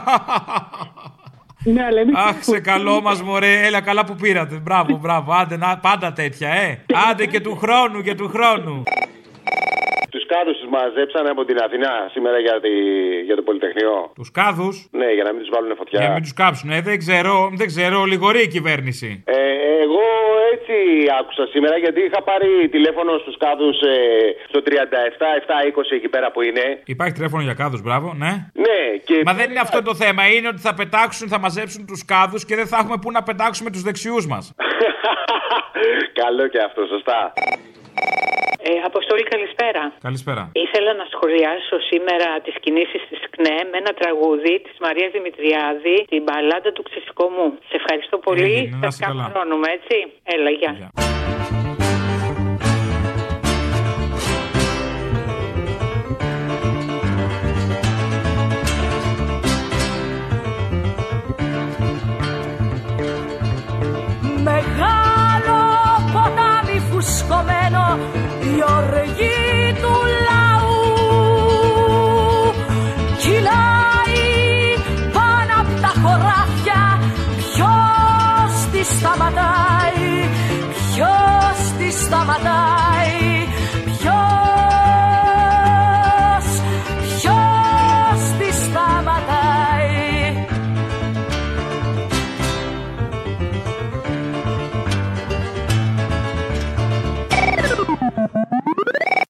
[1.73, 2.15] Ναι, αλλά εμείς...
[2.17, 3.67] Αχ, σε καλό μας, μωρέ.
[3.67, 4.55] Έλα, καλά που πήρατε.
[4.63, 5.33] Μπράβο, μπράβο.
[5.33, 6.85] Άντε, να, πάντα τέτοια, ε.
[7.11, 8.83] Άντε και του χρόνου και του χρόνου.
[10.17, 12.73] Τους κάδους τους μαζέψανε από την Αθηνά σήμερα για, τη,
[13.29, 13.95] για το Πολυτεχνείο.
[14.21, 15.99] Τους κάδους; Ναι, για να μην τους βάλουν φωτιά.
[16.01, 16.71] Για να μην τους κάψουν.
[16.71, 19.09] Ε, δεν ξέρω, δεν ξέρω, λιγορεί η κυβέρνηση.
[19.27, 19.39] Ε,
[19.85, 20.05] εγώ
[20.55, 20.75] έτσι
[21.21, 23.97] άκουσα σήμερα γιατί είχα πάρει τηλέφωνο στους κάδους ε,
[24.49, 24.71] στο 37-720
[25.99, 26.65] εκεί πέρα που είναι.
[26.85, 28.33] Υπάρχει τηλέφωνο για κάδους, μπράβο, ναι.
[28.67, 29.17] Ναι, και.
[29.25, 30.23] Μα δεν είναι αυτό το θέμα.
[30.35, 33.71] Είναι ότι θα πετάξουν, θα μαζέψουν τους κάδους και δεν θα έχουμε πού να πετάξουμε
[33.71, 34.55] τους δεξιούς μας.
[36.23, 37.33] Καλό και αυτό, σωστά.
[38.69, 39.83] Ε, Αποστόλη, καλησπέρα.
[40.09, 40.43] Καλησπέρα.
[40.65, 46.25] Ήθελα να σχολιάσω σήμερα τις κινήσεις της ΚΝΕ με ένα τραγούδι της Μαρίας Δημητριάδη, την
[46.25, 47.49] παλάντα του ξεσηκωμού.
[47.69, 48.43] Σε ευχαριστώ πολύ.
[48.43, 49.97] Έγινε, Σας καμπρώνουμε, έτσι.
[50.35, 50.73] Έλα, γεια.
[64.51, 65.59] Μεγάλο
[66.13, 67.85] ποτάμι φουσκωμένο
[68.57, 69.36] your regime.